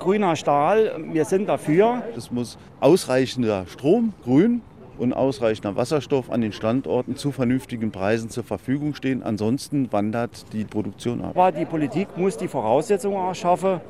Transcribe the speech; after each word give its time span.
grüner 0.00 0.34
Stahl, 0.34 0.96
wir 1.12 1.24
sind 1.24 1.48
dafür. 1.48 2.02
Es 2.16 2.32
muss 2.32 2.58
ausreichender 2.80 3.66
Strom, 3.68 4.12
grün, 4.24 4.62
und 4.98 5.14
ausreichender 5.14 5.76
Wasserstoff 5.76 6.30
an 6.30 6.42
den 6.42 6.52
Standorten 6.52 7.16
zu 7.16 7.32
vernünftigen 7.32 7.90
Preisen 7.90 8.28
zur 8.28 8.44
Verfügung 8.44 8.94
stehen. 8.94 9.22
Ansonsten 9.22 9.90
wandert 9.92 10.52
die 10.52 10.64
Produktion 10.64 11.22
ab. 11.22 11.30
Aber 11.30 11.52
die 11.52 11.64
Politik 11.64 12.08
muss 12.16 12.36
die 12.36 12.48
Voraussetzungen 12.48 13.16
erschaffen, 13.16 13.80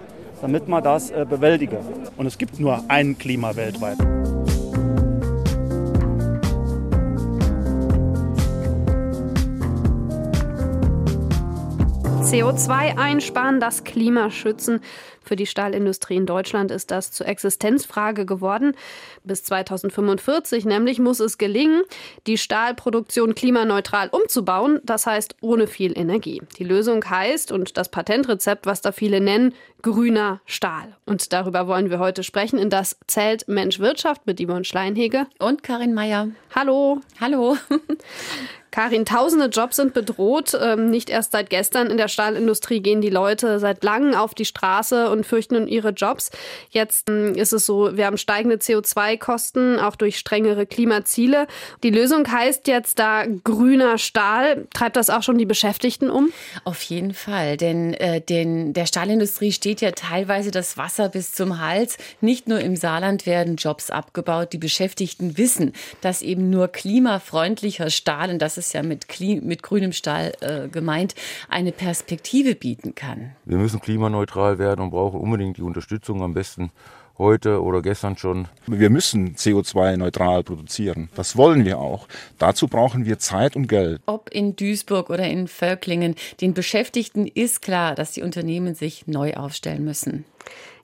damit 0.40 0.68
man 0.68 0.84
das 0.84 1.10
äh, 1.10 1.26
bewältigen. 1.28 1.78
Und 2.16 2.26
es 2.26 2.38
gibt 2.38 2.60
nur 2.60 2.84
ein 2.86 3.18
Klima 3.18 3.56
weltweit. 3.56 3.98
CO2 12.30 12.96
einsparen, 12.96 13.58
das 13.58 13.82
Klima 13.82 14.30
schützen. 14.30 14.80
Für 15.20 15.34
die 15.34 15.46
Stahlindustrie 15.46 16.14
in 16.14 16.26
Deutschland 16.26 16.70
ist 16.70 16.92
das 16.92 17.10
zur 17.10 17.26
Existenzfrage 17.26 18.24
geworden. 18.24 18.76
Bis 19.24 19.42
2045 19.42 20.64
nämlich 20.64 21.00
muss 21.00 21.18
es 21.18 21.38
gelingen, 21.38 21.82
die 22.28 22.38
Stahlproduktion 22.38 23.34
klimaneutral 23.34 24.10
umzubauen, 24.10 24.78
das 24.84 25.06
heißt 25.06 25.38
ohne 25.40 25.66
viel 25.66 25.98
Energie. 25.98 26.40
Die 26.56 26.62
Lösung 26.62 27.04
heißt, 27.04 27.50
und 27.50 27.76
das 27.76 27.88
Patentrezept, 27.88 28.64
was 28.64 28.80
da 28.80 28.92
viele 28.92 29.20
nennen, 29.20 29.52
grüner 29.82 30.40
Stahl. 30.46 30.96
Und 31.06 31.32
darüber 31.32 31.66
wollen 31.66 31.90
wir 31.90 31.98
heute 31.98 32.22
sprechen 32.22 32.60
in 32.60 32.70
das 32.70 32.96
Zelt 33.08 33.48
Mensch 33.48 33.80
Wirtschaft 33.80 34.28
mit 34.28 34.40
Yvonne 34.40 34.64
Schleinhege. 34.64 35.26
Und 35.40 35.64
Karin 35.64 35.94
Meyer. 35.94 36.28
Hallo. 36.54 37.00
Hallo. 37.20 37.56
Karin, 38.70 39.04
tausende 39.04 39.46
Jobs 39.46 39.76
sind 39.76 39.94
bedroht. 39.94 40.56
Ähm, 40.60 40.90
nicht 40.90 41.10
erst 41.10 41.32
seit 41.32 41.50
gestern 41.50 41.88
in 41.88 41.96
der 41.96 42.08
Stahlindustrie 42.08 42.80
gehen 42.80 43.00
die 43.00 43.10
Leute 43.10 43.58
seit 43.58 43.82
langem 43.82 44.14
auf 44.14 44.34
die 44.34 44.44
Straße 44.44 45.10
und 45.10 45.26
fürchten 45.26 45.56
um 45.56 45.66
ihre 45.66 45.90
Jobs. 45.90 46.30
Jetzt 46.70 47.08
ähm, 47.08 47.34
ist 47.34 47.52
es 47.52 47.66
so, 47.66 47.96
wir 47.96 48.06
haben 48.06 48.18
steigende 48.18 48.56
CO2-Kosten, 48.56 49.78
auch 49.78 49.96
durch 49.96 50.18
strengere 50.18 50.66
Klimaziele. 50.66 51.46
Die 51.82 51.90
Lösung 51.90 52.30
heißt 52.30 52.68
jetzt 52.68 52.98
da 52.98 53.24
grüner 53.44 53.98
Stahl. 53.98 54.68
Treibt 54.72 54.96
das 54.96 55.10
auch 55.10 55.22
schon 55.22 55.38
die 55.38 55.46
Beschäftigten 55.46 56.10
um? 56.10 56.32
Auf 56.64 56.82
jeden 56.82 57.14
Fall, 57.14 57.56
denn 57.56 57.94
äh, 57.94 58.20
den, 58.20 58.72
der 58.72 58.86
Stahlindustrie 58.86 59.52
steht 59.52 59.80
ja 59.80 59.90
teilweise 59.92 60.50
das 60.50 60.76
Wasser 60.76 61.08
bis 61.08 61.32
zum 61.32 61.60
Hals. 61.60 61.98
Nicht 62.20 62.48
nur 62.48 62.60
im 62.60 62.76
Saarland 62.76 63.26
werden 63.26 63.56
Jobs 63.56 63.90
abgebaut. 63.90 64.52
Die 64.52 64.58
Beschäftigten 64.58 65.36
wissen, 65.38 65.72
dass 66.00 66.22
eben 66.22 66.50
nur 66.50 66.68
klimafreundlicher 66.68 67.90
Stahl, 67.90 68.30
und 68.30 68.38
das 68.40 68.59
ist 68.66 68.72
ja 68.72 68.82
mit, 68.82 69.06
mit 69.20 69.62
grünem 69.62 69.92
Stahl 69.92 70.32
äh, 70.40 70.68
gemeint, 70.68 71.14
eine 71.48 71.72
Perspektive 71.72 72.54
bieten 72.54 72.94
kann. 72.94 73.32
Wir 73.44 73.58
müssen 73.58 73.80
klimaneutral 73.80 74.58
werden 74.58 74.80
und 74.80 74.90
brauchen 74.90 75.20
unbedingt 75.20 75.56
die 75.56 75.62
Unterstützung 75.62 76.22
am 76.22 76.34
besten 76.34 76.70
heute 77.20 77.62
oder 77.62 77.82
gestern 77.82 78.16
schon. 78.16 78.48
Wir 78.66 78.90
müssen 78.90 79.36
CO2-neutral 79.36 80.42
produzieren. 80.42 81.10
Das 81.14 81.36
wollen 81.36 81.64
wir 81.64 81.78
auch. 81.78 82.08
Dazu 82.38 82.66
brauchen 82.66 83.04
wir 83.04 83.18
Zeit 83.18 83.54
und 83.54 83.68
Geld. 83.68 84.00
Ob 84.06 84.30
in 84.30 84.56
Duisburg 84.56 85.10
oder 85.10 85.28
in 85.28 85.46
Völklingen, 85.46 86.16
den 86.40 86.54
Beschäftigten 86.54 87.26
ist 87.26 87.62
klar, 87.62 87.94
dass 87.94 88.12
die 88.12 88.22
Unternehmen 88.22 88.74
sich 88.74 89.06
neu 89.06 89.34
aufstellen 89.34 89.84
müssen. 89.84 90.24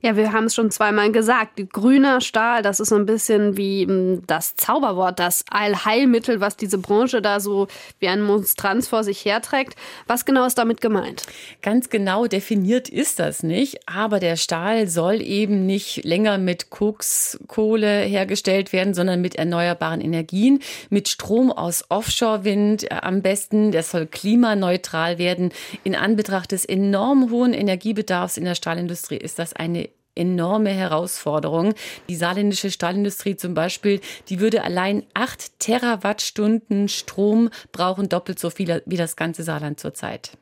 Ja, 0.02 0.16
wir 0.16 0.32
haben 0.32 0.44
es 0.44 0.54
schon 0.54 0.70
zweimal 0.70 1.10
gesagt. 1.10 1.60
Grüner 1.72 2.20
Stahl, 2.20 2.62
das 2.62 2.80
ist 2.80 2.90
so 2.90 2.96
ein 2.96 3.06
bisschen 3.06 3.56
wie 3.56 3.86
hm, 3.86 4.22
das 4.26 4.56
Zauberwort, 4.56 5.18
das 5.18 5.44
Allheilmittel, 5.50 6.40
was 6.40 6.56
diese 6.56 6.78
Branche 6.78 7.22
da 7.22 7.40
so 7.40 7.66
wie 7.98 8.08
ein 8.08 8.22
Monstranz 8.22 8.88
vor 8.88 9.04
sich 9.04 9.24
herträgt. 9.24 9.74
Was 10.06 10.24
genau 10.24 10.46
ist 10.46 10.58
damit 10.58 10.80
gemeint? 10.80 11.22
Ganz 11.62 11.88
genau 11.88 12.26
definiert 12.26 12.88
ist 12.88 13.18
das 13.18 13.42
nicht, 13.42 13.88
aber 13.88 14.20
der 14.20 14.36
Stahl 14.36 14.86
soll 14.88 15.22
eben 15.22 15.66
nicht 15.66 16.04
länger 16.04 16.38
mit 16.38 16.70
Kokskohle 16.70 18.02
hergestellt 18.02 18.72
werden, 18.72 18.94
sondern 18.94 19.20
mit 19.20 19.36
erneuerbaren 19.36 20.00
Energien, 20.00 20.60
mit 20.90 21.08
Strom 21.08 21.50
aus 21.50 21.84
Offshore-Wind 21.88 22.90
äh, 22.90 22.96
am 23.02 23.22
besten. 23.22 23.72
Der 23.72 23.82
soll 23.82 24.06
klimaneutral 24.06 25.18
werden. 25.18 25.52
In 25.84 25.94
Anbetracht 25.94 26.52
des 26.52 26.64
enorm 26.64 27.30
hohen 27.30 27.54
Energiebedarfs 27.54 28.36
in 28.36 28.44
der 28.44 28.54
Stahlindustrie 28.54 29.16
ist 29.16 29.38
das 29.38 29.54
eine 29.54 29.88
enorme 30.16 30.70
Herausforderung. 30.70 31.74
Die 32.08 32.16
saarländische 32.16 32.70
Stahlindustrie 32.70 33.36
zum 33.36 33.54
Beispiel, 33.54 34.00
die 34.28 34.40
würde 34.40 34.64
allein 34.64 35.04
acht 35.14 35.58
Terawattstunden 35.60 36.88
Strom 36.88 37.50
brauchen, 37.72 38.08
doppelt 38.08 38.38
so 38.38 38.50
viel 38.50 38.82
wie 38.86 38.96
das 38.96 39.16
ganze 39.16 39.42
Saarland 39.42 39.78
zurzeit. 39.78 40.32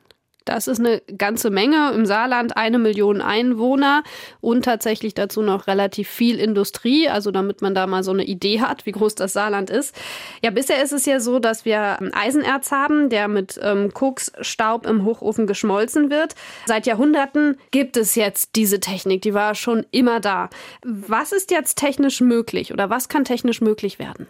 Das 0.44 0.69
ist 0.69 0.78
eine 0.78 1.00
ganze 1.16 1.50
Menge. 1.50 1.93
Im 1.94 2.05
Saarland 2.05 2.56
eine 2.56 2.78
Million 2.78 3.21
Einwohner 3.21 4.03
und 4.41 4.65
tatsächlich 4.65 5.15
dazu 5.15 5.43
noch 5.43 5.66
relativ 5.66 6.09
viel 6.09 6.38
Industrie. 6.38 7.09
Also 7.09 7.31
damit 7.31 7.62
man 7.62 7.75
da 7.75 7.87
mal 7.87 8.05
so 8.05 8.12
eine 8.12 8.25
Idee 8.25 8.60
hat, 8.60 8.84
wie 8.84 8.93
groß 8.93 9.15
das 9.15 9.32
Saarland 9.32 9.71
ist. 9.71 9.94
Ja, 10.43 10.50
bisher 10.50 10.82
ist 10.82 10.93
es 10.93 11.06
ja 11.06 11.21
so, 11.21 11.38
dass 11.38 11.65
wir 11.65 11.99
Eisenerz 12.12 12.71
haben, 12.71 13.09
der 13.09 13.28
mit 13.28 13.59
ähm, 13.62 13.94
Koksstaub 13.94 14.87
im 14.87 15.05
Hochofen 15.05 15.47
geschmolzen 15.47 16.10
wird. 16.10 16.34
Seit 16.66 16.87
Jahrhunderten 16.87 17.56
gibt 17.71 17.97
es 17.97 18.15
jetzt 18.15 18.50
diese 18.56 18.81
Technik. 18.81 19.22
Die 19.22 19.34
war 19.34 19.55
schon 19.55 19.87
immer 19.91 20.21
da. 20.21 20.50
Was 20.84 21.32
ist 21.32 21.50
jetzt 21.50 21.78
technisch 21.78 22.21
möglich 22.21 22.72
oder 22.72 22.91
was 22.91 23.09
kann 23.09 23.25
technisch 23.25 23.61
möglich 23.62 23.99
werden? 23.99 24.26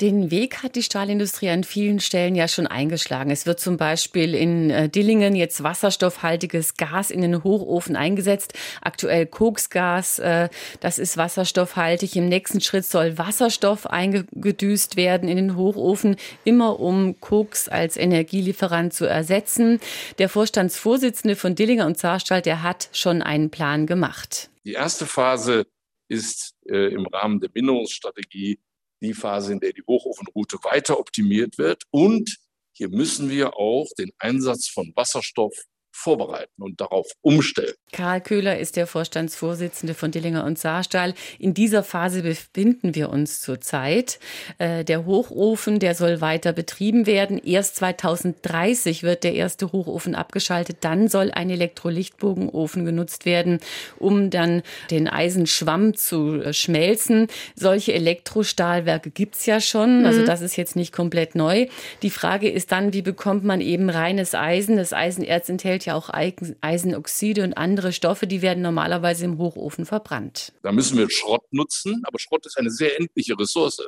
Den 0.00 0.30
Weg 0.30 0.62
hat 0.62 0.76
die 0.76 0.82
Stahlindustrie 0.82 1.48
an 1.48 1.64
vielen 1.64 2.00
Stellen 2.00 2.34
ja 2.34 2.48
schon 2.48 2.66
eingeschlagen. 2.66 3.30
Es 3.30 3.46
wird 3.46 3.60
zum 3.60 3.78
Beispiel 3.78 4.34
in 4.34 4.70
äh, 4.70 4.88
Dillingen 4.88 5.34
jetzt 5.34 5.53
jetzt 5.54 5.62
wasserstoffhaltiges 5.62 6.76
Gas 6.76 7.10
in 7.10 7.22
den 7.22 7.44
Hochofen 7.44 7.96
eingesetzt. 7.96 8.54
Aktuell 8.80 9.26
Koksgas, 9.26 10.18
äh, 10.18 10.48
das 10.80 10.98
ist 10.98 11.16
wasserstoffhaltig. 11.16 12.16
Im 12.16 12.28
nächsten 12.28 12.60
Schritt 12.60 12.84
soll 12.84 13.18
Wasserstoff 13.18 13.86
eingedüst 13.86 14.96
werden 14.96 15.28
in 15.28 15.36
den 15.36 15.56
Hochofen, 15.56 16.16
immer 16.44 16.80
um 16.80 17.20
Koks 17.20 17.68
als 17.68 17.96
Energielieferant 17.96 18.92
zu 18.92 19.06
ersetzen. 19.06 19.80
Der 20.18 20.28
Vorstandsvorsitzende 20.28 21.36
von 21.36 21.54
Dillinger 21.54 21.86
und 21.86 21.98
Saarstahl, 21.98 22.42
der 22.42 22.62
hat 22.62 22.88
schon 22.92 23.22
einen 23.22 23.50
Plan 23.50 23.86
gemacht. 23.86 24.50
Die 24.64 24.72
erste 24.72 25.06
Phase 25.06 25.66
ist 26.08 26.54
äh, 26.66 26.92
im 26.92 27.06
Rahmen 27.06 27.40
der 27.40 27.48
Bindungsstrategie 27.48 28.58
die 29.00 29.14
Phase, 29.14 29.52
in 29.52 29.60
der 29.60 29.72
die 29.72 29.82
Hochofenroute 29.86 30.56
weiter 30.62 30.98
optimiert 30.98 31.58
wird 31.58 31.82
und 31.90 32.38
hier 32.76 32.88
müssen 32.88 33.30
wir 33.30 33.56
auch 33.56 33.86
den 33.96 34.10
Einsatz 34.18 34.68
von 34.68 34.92
Wasserstoff 34.96 35.54
vorbereiten 35.94 36.62
und 36.62 36.80
darauf 36.80 37.06
umstellen. 37.22 37.74
Karl 37.92 38.20
Köhler 38.20 38.58
ist 38.58 38.76
der 38.76 38.88
Vorstandsvorsitzende 38.88 39.94
von 39.94 40.10
Dillinger 40.10 40.44
und 40.44 40.58
Saarstahl. 40.58 41.14
In 41.38 41.54
dieser 41.54 41.84
Phase 41.84 42.22
befinden 42.22 42.96
wir 42.96 43.10
uns 43.10 43.40
zurzeit. 43.40 44.18
Äh, 44.58 44.84
der 44.84 45.06
Hochofen, 45.06 45.78
der 45.78 45.94
soll 45.94 46.20
weiter 46.20 46.52
betrieben 46.52 47.06
werden. 47.06 47.38
Erst 47.38 47.76
2030 47.76 49.04
wird 49.04 49.22
der 49.22 49.34
erste 49.34 49.70
Hochofen 49.70 50.16
abgeschaltet. 50.16 50.78
Dann 50.80 51.06
soll 51.06 51.30
ein 51.30 51.48
Elektrolichtbogenofen 51.50 52.84
genutzt 52.84 53.24
werden, 53.24 53.60
um 53.98 54.30
dann 54.30 54.62
den 54.90 55.06
Eisenschwamm 55.06 55.94
zu 55.94 56.42
äh, 56.42 56.52
schmelzen. 56.52 57.28
Solche 57.54 57.92
Elektrostahlwerke 57.92 59.10
gibt's 59.10 59.46
ja 59.46 59.60
schon. 59.60 60.04
Also 60.04 60.22
mhm. 60.22 60.26
das 60.26 60.40
ist 60.40 60.56
jetzt 60.56 60.74
nicht 60.74 60.92
komplett 60.92 61.36
neu. 61.36 61.68
Die 62.02 62.10
Frage 62.10 62.50
ist 62.50 62.72
dann, 62.72 62.92
wie 62.92 63.02
bekommt 63.02 63.44
man 63.44 63.60
eben 63.60 63.88
reines 63.88 64.34
Eisen? 64.34 64.76
Das 64.76 64.92
Eisenerz 64.92 65.48
enthält 65.48 65.83
ja 65.86 65.94
auch 65.94 66.10
Eisenoxide 66.12 67.42
und 67.42 67.54
andere 67.54 67.92
Stoffe, 67.92 68.26
die 68.26 68.42
werden 68.42 68.62
normalerweise 68.62 69.24
im 69.24 69.38
Hochofen 69.38 69.86
verbrannt. 69.86 70.52
Da 70.62 70.72
müssen 70.72 70.98
wir 70.98 71.10
Schrott 71.10 71.44
nutzen, 71.50 72.02
aber 72.04 72.18
Schrott 72.18 72.46
ist 72.46 72.58
eine 72.58 72.70
sehr 72.70 72.98
endliche 72.98 73.38
Ressource 73.38 73.86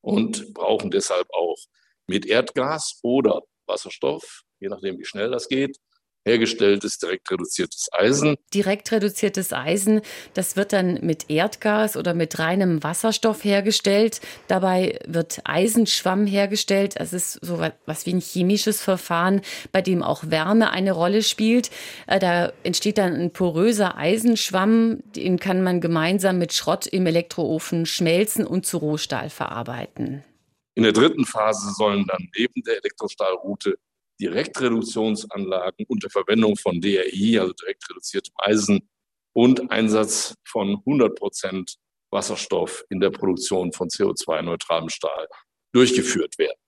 und 0.00 0.52
brauchen 0.54 0.90
deshalb 0.90 1.28
auch 1.32 1.56
mit 2.06 2.26
Erdgas 2.26 2.98
oder 3.02 3.42
Wasserstoff, 3.66 4.42
je 4.60 4.68
nachdem 4.68 4.98
wie 4.98 5.04
schnell 5.04 5.30
das 5.30 5.48
geht, 5.48 5.78
hergestelltes 6.24 6.98
direkt 6.98 7.30
reduziertes 7.30 7.88
Eisen. 7.92 8.36
Direkt 8.54 8.92
reduziertes 8.92 9.52
Eisen, 9.52 10.02
das 10.34 10.56
wird 10.56 10.72
dann 10.72 10.98
mit 11.02 11.30
Erdgas 11.30 11.96
oder 11.96 12.14
mit 12.14 12.38
reinem 12.38 12.82
Wasserstoff 12.82 13.44
hergestellt. 13.44 14.20
Dabei 14.48 14.98
wird 15.06 15.40
Eisenschwamm 15.44 16.26
hergestellt. 16.26 16.94
Das 16.98 17.12
ist 17.12 17.38
so 17.42 17.60
was 17.86 18.06
wie 18.06 18.14
ein 18.14 18.20
chemisches 18.20 18.80
Verfahren, 18.82 19.40
bei 19.72 19.82
dem 19.82 20.02
auch 20.02 20.24
Wärme 20.26 20.70
eine 20.70 20.92
Rolle 20.92 21.22
spielt. 21.22 21.70
Äh, 22.06 22.18
da 22.18 22.52
entsteht 22.62 22.98
dann 22.98 23.14
ein 23.14 23.32
poröser 23.32 23.96
Eisenschwamm, 23.96 25.02
den 25.16 25.38
kann 25.38 25.62
man 25.62 25.80
gemeinsam 25.80 26.38
mit 26.38 26.52
Schrott 26.52 26.86
im 26.86 27.06
Elektroofen 27.06 27.86
schmelzen 27.86 28.46
und 28.46 28.66
zu 28.66 28.78
Rohstahl 28.78 29.30
verarbeiten. 29.30 30.24
In 30.74 30.84
der 30.84 30.92
dritten 30.92 31.26
Phase 31.26 31.72
sollen 31.74 32.06
dann 32.06 32.28
neben 32.36 32.62
der 32.62 32.78
Elektrostahlroute 32.78 33.76
Direktreduktionsanlagen 34.22 35.84
unter 35.88 36.08
Verwendung 36.08 36.56
von 36.56 36.80
DRI, 36.80 37.38
also 37.40 37.52
direkt 37.52 37.90
reduziertem 37.90 38.32
Eisen 38.38 38.88
und 39.34 39.70
Einsatz 39.70 40.34
von 40.46 40.76
100 40.86 41.18
Prozent 41.18 41.76
Wasserstoff 42.12 42.84
in 42.90 43.00
der 43.00 43.10
Produktion 43.10 43.72
von 43.72 43.88
CO2-neutralem 43.88 44.90
Stahl 44.90 45.26
durchgeführt 45.74 46.38
werden. 46.38 46.58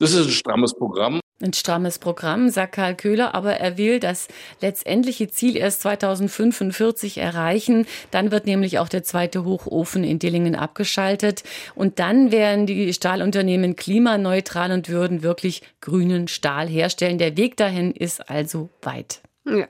Das 0.00 0.12
ist 0.12 0.26
ein 0.26 0.32
strammes 0.32 0.74
Programm. 0.74 1.20
Ein 1.40 1.52
strammes 1.52 2.00
Programm, 2.00 2.48
sagt 2.48 2.72
Karl 2.72 2.96
Köhler, 2.96 3.32
aber 3.32 3.54
er 3.54 3.78
will 3.78 4.00
das 4.00 4.26
letztendliche 4.60 5.28
Ziel 5.28 5.56
erst 5.56 5.82
2045 5.82 7.18
erreichen. 7.18 7.86
Dann 8.10 8.32
wird 8.32 8.46
nämlich 8.46 8.80
auch 8.80 8.88
der 8.88 9.04
zweite 9.04 9.44
Hochofen 9.44 10.02
in 10.02 10.18
Dillingen 10.18 10.56
abgeschaltet. 10.56 11.44
Und 11.76 12.00
dann 12.00 12.32
wären 12.32 12.66
die 12.66 12.92
Stahlunternehmen 12.92 13.76
klimaneutral 13.76 14.72
und 14.72 14.88
würden 14.88 15.22
wirklich 15.22 15.62
grünen 15.80 16.26
Stahl 16.26 16.66
herstellen. 16.66 17.18
Der 17.18 17.36
Weg 17.36 17.56
dahin 17.56 17.92
ist 17.92 18.28
also 18.28 18.70
weit. 18.82 19.20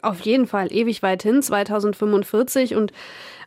Auf 0.03 0.21
jeden 0.21 0.47
Fall 0.47 0.73
ewig 0.73 1.03
weit 1.03 1.23
hin, 1.23 1.43
2045. 1.43 2.75
Und 2.75 2.93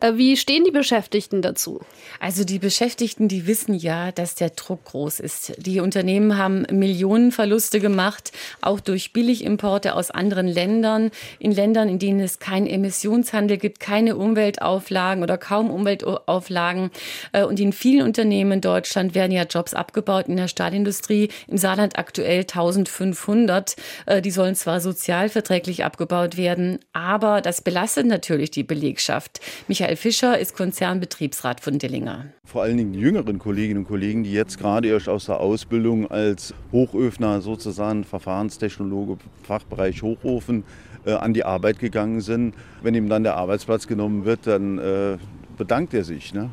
äh, 0.02 0.18
wie 0.18 0.36
stehen 0.36 0.64
die 0.64 0.72
Beschäftigten 0.72 1.42
dazu? 1.42 1.80
Also 2.20 2.44
die 2.44 2.60
Beschäftigten, 2.60 3.28
die 3.28 3.46
wissen 3.48 3.76
ja, 3.76 4.12
dass 4.12 4.36
der 4.36 4.50
Druck 4.50 4.86
groß 4.86 5.20
ist. 5.20 5.54
Die 5.58 5.80
Unternehmen 5.80 6.38
haben 6.38 6.66
Millionenverluste 6.72 7.80
gemacht, 7.80 8.32
auch 8.62 8.80
durch 8.80 9.14
Billigimporte 9.14 9.96
aus 9.96 10.10
anderen 10.10 10.48
Ländern, 10.48 11.12
in 11.40 11.52
Ländern, 11.52 11.88
in 11.88 12.00
denen 12.00 12.20
es 12.20 12.40
keinen 12.40 12.68
Emissionshandel 12.68 13.58
gibt, 13.58 13.80
keine 13.80 14.18
Umweltauflagen 14.18 15.24
oder 15.24 15.38
kaum 15.38 15.70
Umweltauflagen. 15.70 16.90
Äh, 17.32 17.44
und 17.44 17.60
in 17.60 17.72
vielen 17.72 18.06
Unternehmen 18.06 18.54
in 18.54 18.62
Deutschland 18.62 19.14
werden 19.14 19.32
ja 19.32 19.44
Jobs 19.44 19.76
abgebaut 19.76 20.28
in 20.28 20.38
der 20.38 20.48
Stahlindustrie. 20.48 21.30
Im 21.48 21.58
Saarland 21.58 22.00
aktuell 22.00 22.42
1500. 22.42 23.76
Äh, 24.08 24.22
die 24.22 24.32
sollen 24.32 24.56
zwar 24.56 24.82
sozialverträglich 24.82 25.86
abgebaut 25.86 26.21
werden, 26.38 26.80
aber 26.94 27.42
das 27.42 27.62
belastet 27.62 28.08
natürlich 28.08 28.50
die 28.50 28.64
Belegschaft. 28.64 29.42
Michael 29.68 29.92
Michael 29.92 29.98
Fischer 29.98 30.40
ist 30.40 30.56
Konzernbetriebsrat 30.56 31.60
von 31.60 31.78
Dillinger. 31.78 32.28
Vor 32.46 32.62
allen 32.62 32.78
Dingen 32.78 32.94
die 32.94 33.00
jüngeren 33.00 33.40
Kolleginnen 33.40 33.80
und 33.80 33.88
Kollegen, 33.90 34.24
die 34.24 34.32
jetzt 34.32 34.58
gerade 34.58 34.88
erst 34.88 35.10
aus 35.10 35.26
der 35.26 35.42
Ausbildung 35.42 36.10
als 36.10 36.54
Hochöfner, 36.72 37.42
sozusagen 37.42 38.06
Verfahrenstechnologe, 38.06 39.18
Fachbereich 39.44 40.02
Hochofen, 40.02 40.64
äh, 41.06 41.12
an 41.12 41.34
die 41.34 41.44
Arbeit 41.44 41.80
gegangen 41.80 42.22
sind. 42.22 42.54
Wenn 42.82 42.96
ihm 42.96 43.10
dann 43.10 43.24
der 43.24 43.36
Arbeitsplatz 43.36 43.86
genommen 43.86 44.24
wird, 44.24 44.48
dann 44.48 44.78
äh, 44.78 45.18
bedankt 45.58 45.94
er 45.94 46.06
sich. 46.06 46.34
Ne? 46.34 46.50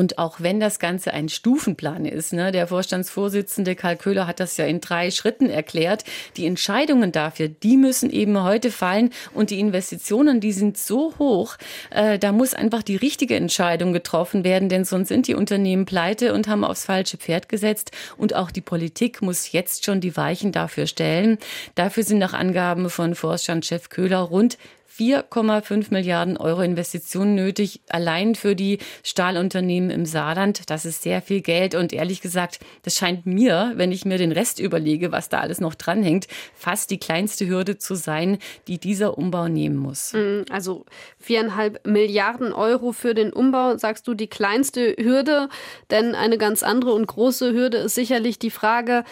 Und 0.00 0.16
auch 0.16 0.36
wenn 0.40 0.60
das 0.60 0.78
Ganze 0.78 1.12
ein 1.12 1.28
Stufenplan 1.28 2.06
ist, 2.06 2.32
ne, 2.32 2.52
der 2.52 2.68
Vorstandsvorsitzende 2.68 3.74
Karl 3.74 3.96
Köhler 3.96 4.26
hat 4.26 4.40
das 4.40 4.56
ja 4.56 4.64
in 4.64 4.80
drei 4.80 5.10
Schritten 5.10 5.50
erklärt, 5.50 6.04
die 6.38 6.46
Entscheidungen 6.46 7.12
dafür, 7.12 7.48
die 7.48 7.76
müssen 7.76 8.08
eben 8.08 8.42
heute 8.42 8.70
fallen 8.70 9.10
und 9.34 9.50
die 9.50 9.60
Investitionen, 9.60 10.40
die 10.40 10.52
sind 10.52 10.78
so 10.78 11.12
hoch, 11.18 11.58
äh, 11.90 12.18
da 12.18 12.32
muss 12.32 12.54
einfach 12.54 12.82
die 12.82 12.96
richtige 12.96 13.36
Entscheidung 13.36 13.92
getroffen 13.92 14.42
werden, 14.42 14.70
denn 14.70 14.86
sonst 14.86 15.08
sind 15.08 15.28
die 15.28 15.34
Unternehmen 15.34 15.84
pleite 15.84 16.32
und 16.32 16.48
haben 16.48 16.64
aufs 16.64 16.86
falsche 16.86 17.18
Pferd 17.18 17.50
gesetzt 17.50 17.90
und 18.16 18.34
auch 18.34 18.50
die 18.50 18.62
Politik 18.62 19.20
muss 19.20 19.52
jetzt 19.52 19.84
schon 19.84 20.00
die 20.00 20.16
Weichen 20.16 20.50
dafür 20.50 20.86
stellen. 20.86 21.36
Dafür 21.74 22.04
sind 22.04 22.20
nach 22.20 22.32
Angaben 22.32 22.88
von 22.88 23.14
Vorstandschef 23.14 23.90
Köhler 23.90 24.20
rund 24.20 24.56
4,5 25.00 25.86
Milliarden 25.92 26.36
Euro 26.36 26.60
Investitionen 26.60 27.34
nötig, 27.34 27.80
allein 27.88 28.34
für 28.34 28.54
die 28.54 28.78
Stahlunternehmen 29.02 29.88
im 29.88 30.04
Saarland. 30.04 30.68
Das 30.68 30.84
ist 30.84 31.02
sehr 31.02 31.22
viel 31.22 31.40
Geld 31.40 31.74
und 31.74 31.94
ehrlich 31.94 32.20
gesagt, 32.20 32.60
das 32.82 32.96
scheint 32.96 33.24
mir, 33.24 33.72
wenn 33.76 33.92
ich 33.92 34.04
mir 34.04 34.18
den 34.18 34.30
Rest 34.30 34.60
überlege, 34.60 35.10
was 35.10 35.30
da 35.30 35.40
alles 35.40 35.58
noch 35.58 35.74
dranhängt, 35.74 36.26
fast 36.54 36.90
die 36.90 36.98
kleinste 36.98 37.48
Hürde 37.48 37.78
zu 37.78 37.94
sein, 37.94 38.36
die 38.68 38.76
dieser 38.76 39.16
Umbau 39.16 39.48
nehmen 39.48 39.76
muss. 39.76 40.12
Mhm, 40.12 40.44
also 40.50 40.84
viereinhalb 41.18 41.86
Milliarden 41.86 42.52
Euro 42.52 42.92
für 42.92 43.14
den 43.14 43.32
Umbau, 43.32 43.78
sagst 43.78 44.06
du, 44.06 44.12
die 44.12 44.28
kleinste 44.28 44.94
Hürde, 44.98 45.48
denn 45.90 46.14
eine 46.14 46.36
ganz 46.36 46.62
andere 46.62 46.92
und 46.92 47.06
große 47.06 47.54
Hürde 47.54 47.78
ist 47.78 47.94
sicherlich 47.94 48.38
die 48.38 48.50
Frage, 48.50 49.04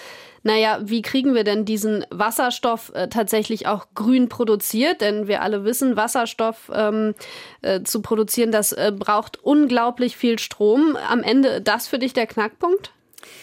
naja, 0.48 0.78
wie 0.82 1.02
kriegen 1.02 1.34
wir 1.34 1.44
denn 1.44 1.66
diesen 1.66 2.06
Wasserstoff 2.08 2.90
äh, 2.94 3.08
tatsächlich 3.08 3.66
auch 3.66 3.88
grün 3.94 4.30
produziert? 4.30 5.02
Denn 5.02 5.28
wir 5.28 5.42
alle 5.42 5.64
wissen, 5.64 5.94
Wasserstoff 5.94 6.70
ähm, 6.74 7.14
äh, 7.60 7.82
zu 7.82 8.00
produzieren, 8.00 8.50
das 8.50 8.72
äh, 8.72 8.90
braucht 8.98 9.36
unglaublich 9.44 10.16
viel 10.16 10.38
Strom. 10.38 10.96
Am 10.96 11.22
Ende 11.22 11.60
das 11.60 11.86
für 11.86 11.98
dich 11.98 12.14
der 12.14 12.26
Knackpunkt? 12.26 12.92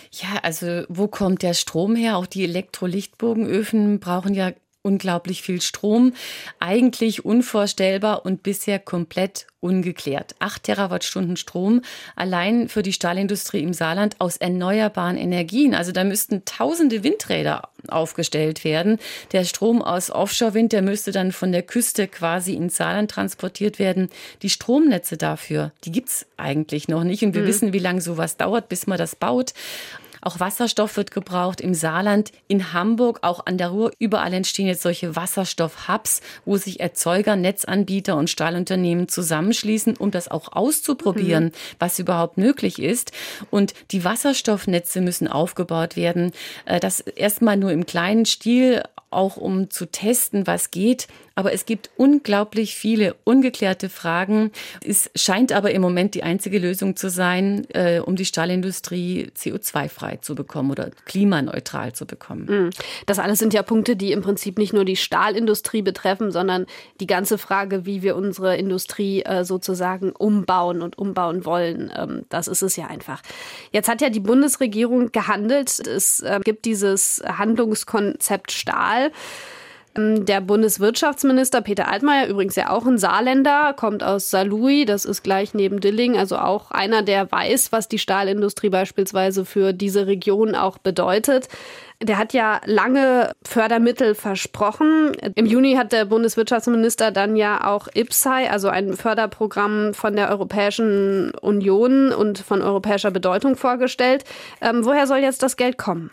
Ja, 0.10 0.40
also 0.42 0.81
wo 0.90 1.07
kommt 1.07 1.44
der 1.44 1.54
Strom 1.54 1.96
her? 1.96 2.18
Auch 2.18 2.25
die 2.25 2.44
Elektrolichtbogenöfen 2.44 4.00
brauchen 4.00 4.34
ja 4.34 4.52
unglaublich 4.85 5.41
viel 5.41 5.61
Strom. 5.61 6.13
Eigentlich 6.59 7.25
unvorstellbar 7.25 8.25
und 8.25 8.43
bisher 8.43 8.79
komplett 8.79 9.47
ungeklärt. 9.59 10.35
Acht 10.39 10.63
Terawattstunden 10.63 11.37
Strom 11.37 11.81
allein 12.15 12.69
für 12.69 12.83
die 12.83 12.93
Stahlindustrie 12.93 13.63
im 13.63 13.73
Saarland 13.73 14.15
aus 14.19 14.37
erneuerbaren 14.37 15.17
Energien. 15.17 15.73
Also 15.73 15.91
da 15.91 16.03
müssten 16.03 16.45
tausende 16.45 17.03
Windräder 17.03 17.69
aufgestellt 17.87 18.63
werden. 18.63 18.99
Der 19.31 19.43
Strom 19.43 19.81
aus 19.81 20.11
Offshore-Wind, 20.11 20.71
der 20.71 20.83
müsste 20.83 21.11
dann 21.11 21.31
von 21.31 21.51
der 21.51 21.63
Küste 21.63 22.07
quasi 22.07 22.53
ins 22.53 22.77
Saarland 22.77 23.09
transportiert 23.09 23.79
werden. 23.79 24.09
Die 24.43 24.49
Stromnetze 24.49 25.17
dafür, 25.17 25.71
die 25.83 25.91
gibt's 25.91 26.27
eigentlich 26.37 26.87
noch 26.87 27.03
nicht. 27.03 27.23
Und 27.23 27.33
wir 27.33 27.41
mhm. 27.41 27.47
wissen, 27.47 27.73
wie 27.73 27.79
lange 27.79 28.01
sowas 28.01 28.37
dauert, 28.37 28.69
bis 28.69 28.85
man 28.85 28.99
das 28.99 29.15
baut. 29.15 29.53
Auch 30.25 30.39
Wasserstoff 30.39 30.98
wird 30.98 31.12
gebraucht 31.12 31.62
im 31.62 31.75
Saarland, 31.75 32.31
in 32.48 32.74
Hamburg, 32.74 33.19
auch 33.22 33.45
an 33.45 33.60
der 33.60 33.68
Ruhr. 33.68 33.92
Überall 34.00 34.33
entstehen 34.33 34.66
jetzt 34.66 34.81
solche 34.81 35.16
Wasserstoff-Hubs, 35.16 36.22
wo 36.45 36.57
sich 36.57 36.80
Erzeuger, 36.80 37.36
Netzanbieter 37.36 38.18
und 38.18 38.27
Stahlunternehmen 38.27 39.07
zusammenschließen, 39.07 39.98
um 39.98 40.10
das 40.10 40.27
auch 40.27 40.51
auszuprobieren, 40.54 41.45
mhm. 41.45 41.51
was 41.77 42.00
überhaupt 42.00 42.39
möglich 42.39 42.80
ist. 42.80 43.12
Und 43.51 43.75
die 43.92 44.04
Wasserstoffnetze 44.04 45.00
müssen 45.00 45.27
aufgebaut 45.27 45.95
werden. 45.95 46.31
Äh, 46.66 46.80
das 46.80 47.01
erstmal 47.01 47.56
nur 47.56 47.71
im 47.71 47.86
kleinen 47.86 48.25
Stil, 48.25 48.81
auch 49.12 49.38
um 49.38 49.69
zu 49.69 49.86
testen, 49.86 50.48
was 50.48 50.71
geht. 50.71 51.07
Aber 51.35 51.51
es 51.51 51.65
gibt 51.65 51.89
unglaublich 51.97 52.75
viele 52.75 53.15
ungeklärte 53.25 53.89
Fragen. 53.89 54.51
Es 54.83 55.11
scheint 55.15 55.51
aber 55.51 55.71
im 55.71 55.81
Moment 55.81 56.15
die 56.15 56.23
einzige 56.23 56.59
Lösung 56.59 56.95
zu 56.95 57.09
sein, 57.09 57.67
äh, 57.73 57.99
um 57.99 58.15
die 58.15 58.23
Stahlindustrie 58.23 59.31
CO2-frei 59.37 60.17
zu 60.17 60.33
bekommen 60.33 60.71
oder 60.71 60.91
klimaneutral 61.03 61.91
zu 61.93 62.05
bekommen. 62.05 62.45
Mhm. 62.47 62.69
Das 63.05 63.19
alles 63.19 63.39
sind 63.39 63.53
ja 63.53 63.63
Punkte, 63.63 63.97
die 63.97 64.13
im 64.13 64.21
Prinzip 64.21 64.57
nicht 64.57 64.71
nur 64.71 64.85
die 64.85 64.95
Stahlindustrie 64.95 65.81
betreffen, 65.81 66.31
sondern 66.31 66.65
die 67.01 67.07
ganze 67.07 67.37
Frage, 67.37 67.85
wie 67.85 68.01
wir 68.01 68.15
unsere 68.15 68.55
Industrie 68.55 69.23
äh, 69.23 69.43
sozusagen 69.43 70.11
umbauen 70.11 70.81
und 70.81 70.97
umbauen 70.97 71.43
wollen. 71.43 71.91
Ähm, 71.97 72.25
das 72.29 72.47
ist 72.47 72.61
es 72.61 72.77
ja 72.77 72.87
einfach. 72.87 73.21
Jetzt 73.71 73.89
hat 73.89 73.99
ja 73.99 74.09
die 74.09 74.21
Bundesregierung 74.21 75.11
gehandelt. 75.11 75.85
Es 75.85 76.21
äh, 76.21 76.39
gibt 76.43 76.63
dieses 76.63 77.21
Handlungskonzept 77.25 78.53
Stahl. 78.53 79.11
Ähm, 79.95 80.25
der 80.25 80.42
Bundeswirtschaftsminister 80.42 81.62
Peter 81.62 81.88
Altmaier, 81.88 82.27
übrigens 82.27 82.56
ja 82.56 82.69
auch 82.69 82.86
ein 82.86 82.97
Saarländer, 82.97 83.74
kommt 83.74 84.03
aus 84.03 84.30
Saarlouis, 84.30 84.86
das 84.86 85.06
ist 85.06 85.24
gleich 85.24 85.53
neben 85.53 85.80
Dilling, 85.80 86.18
also 86.18 86.38
auch 86.38 86.71
einer, 86.71 87.01
der 87.01 87.31
weiß, 87.31 87.71
was 87.71 87.87
die 87.87 87.99
Stahlindustrie 87.99 88.69
beispielsweise 88.69 89.45
für 89.45 89.73
diese 89.73 90.07
Region 90.07 90.56
auch 90.56 90.78
bedeutet. 90.78 91.47
Der 92.04 92.18
hat 92.18 92.33
ja 92.33 92.59
lange 92.66 93.31
Fördermittel 93.47 94.16
versprochen. 94.16 95.14
Im 95.35 95.45
Juni 95.45 95.75
hat 95.75 95.94
der 95.94 96.04
Bundeswirtschaftsminister 96.04 97.11
dann 97.11 97.37
ja 97.37 97.66
auch 97.66 97.87
IPSAI, 97.94 98.52
also 98.52 98.68
ein 98.68 98.94
Förderprogramm 98.94 99.94
von 99.94 100.16
der 100.16 100.30
Europäischen 100.30 101.31
Union 101.35 102.11
und 102.11 102.40
von 102.40 102.61
europäischer 102.61 103.11
Bedeutung 103.11 103.56
vorgestellt. 103.56 104.25
Ähm, 104.59 104.83
woher 104.83 105.07
soll 105.07 105.19
jetzt 105.19 105.42
das 105.42 105.56
Geld 105.56 105.78
kommen? 105.78 106.11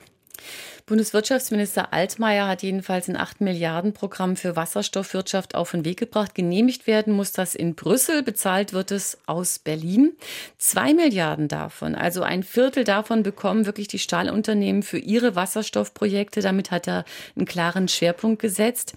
Bundeswirtschaftsminister 0.93 1.95
Altmaier 1.95 2.47
hat 2.47 2.63
jedenfalls 2.63 3.09
ein 3.09 3.17
8 3.17 3.41
Milliarden 3.41 3.95
Programm 3.95 4.37
für 4.37 4.57
Wasserstoffwirtschaft 4.57 5.55
auf 5.55 5.71
den 5.71 5.87
Weg 5.87 5.99
gebracht. 5.99 6.35
Genehmigt 6.35 6.87
werden 6.87 7.15
muss 7.15 7.33
das 7.33 7.55
in 7.55 7.75
Brüssel, 7.75 8.23
bezahlt 8.23 8.75
wird 8.75 8.91
es 8.91 9.17
aus 9.25 9.59
Berlin. 9.59 10.13
Zwei 10.59 10.93
Milliarden 10.93 11.49
davon, 11.49 11.95
also 11.95 12.23
ein 12.23 12.43
Viertel 12.43 12.85
davon 12.85 13.23
bekommen 13.23 13.65
wirklich 13.65 13.89
die 13.89 13.99
Stahlunternehmen 13.99 14.83
für 14.83 14.99
ihre 14.99 15.35
Wasserstoffprojekte. 15.35 16.43
Damit 16.43 16.71
hat 16.71 16.87
er 16.87 17.07
einen 17.37 17.47
klaren 17.47 17.89
Schwerpunkt 17.89 18.43
gesetzt. 18.43 18.93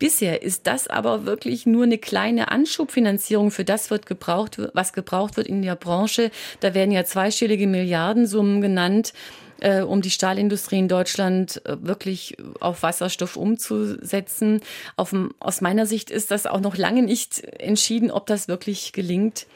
Bisher 0.00 0.42
ist 0.42 0.66
das 0.66 0.88
aber 0.88 1.26
wirklich 1.26 1.64
nur 1.64 1.84
eine 1.84 1.98
kleine 1.98 2.50
Anschubfinanzierung 2.50 3.52
für 3.52 3.64
das 3.64 3.92
wird 3.92 4.06
gebraucht, 4.06 4.60
was 4.74 4.92
gebraucht 4.92 5.36
wird 5.36 5.46
in 5.46 5.62
der 5.62 5.76
Branche. 5.76 6.32
Da 6.58 6.74
werden 6.74 6.90
ja 6.90 7.04
zweistellige 7.04 7.68
Milliardensummen 7.68 8.60
genannt 8.60 9.12
äh, 9.60 9.82
um 9.82 10.02
die 10.02 10.10
Stahlindustrie 10.10 10.78
in 10.78 10.88
Deutschland 10.88 11.64
äh, 11.64 11.76
wirklich 11.80 12.36
auf 12.60 12.82
Wasserstoff 12.82 13.36
umzusetzen. 13.36 14.60
Auf, 14.96 15.14
aus 15.40 15.60
meiner 15.60 15.86
Sicht 15.86 16.10
ist 16.10 16.30
das 16.30 16.46
auch 16.46 16.60
noch 16.60 16.76
lange 16.76 17.02
nicht 17.02 17.44
entschieden, 17.44 18.10
ob 18.10 18.26
das 18.26 18.48
wirklich 18.48 18.92
gelingt 18.92 19.46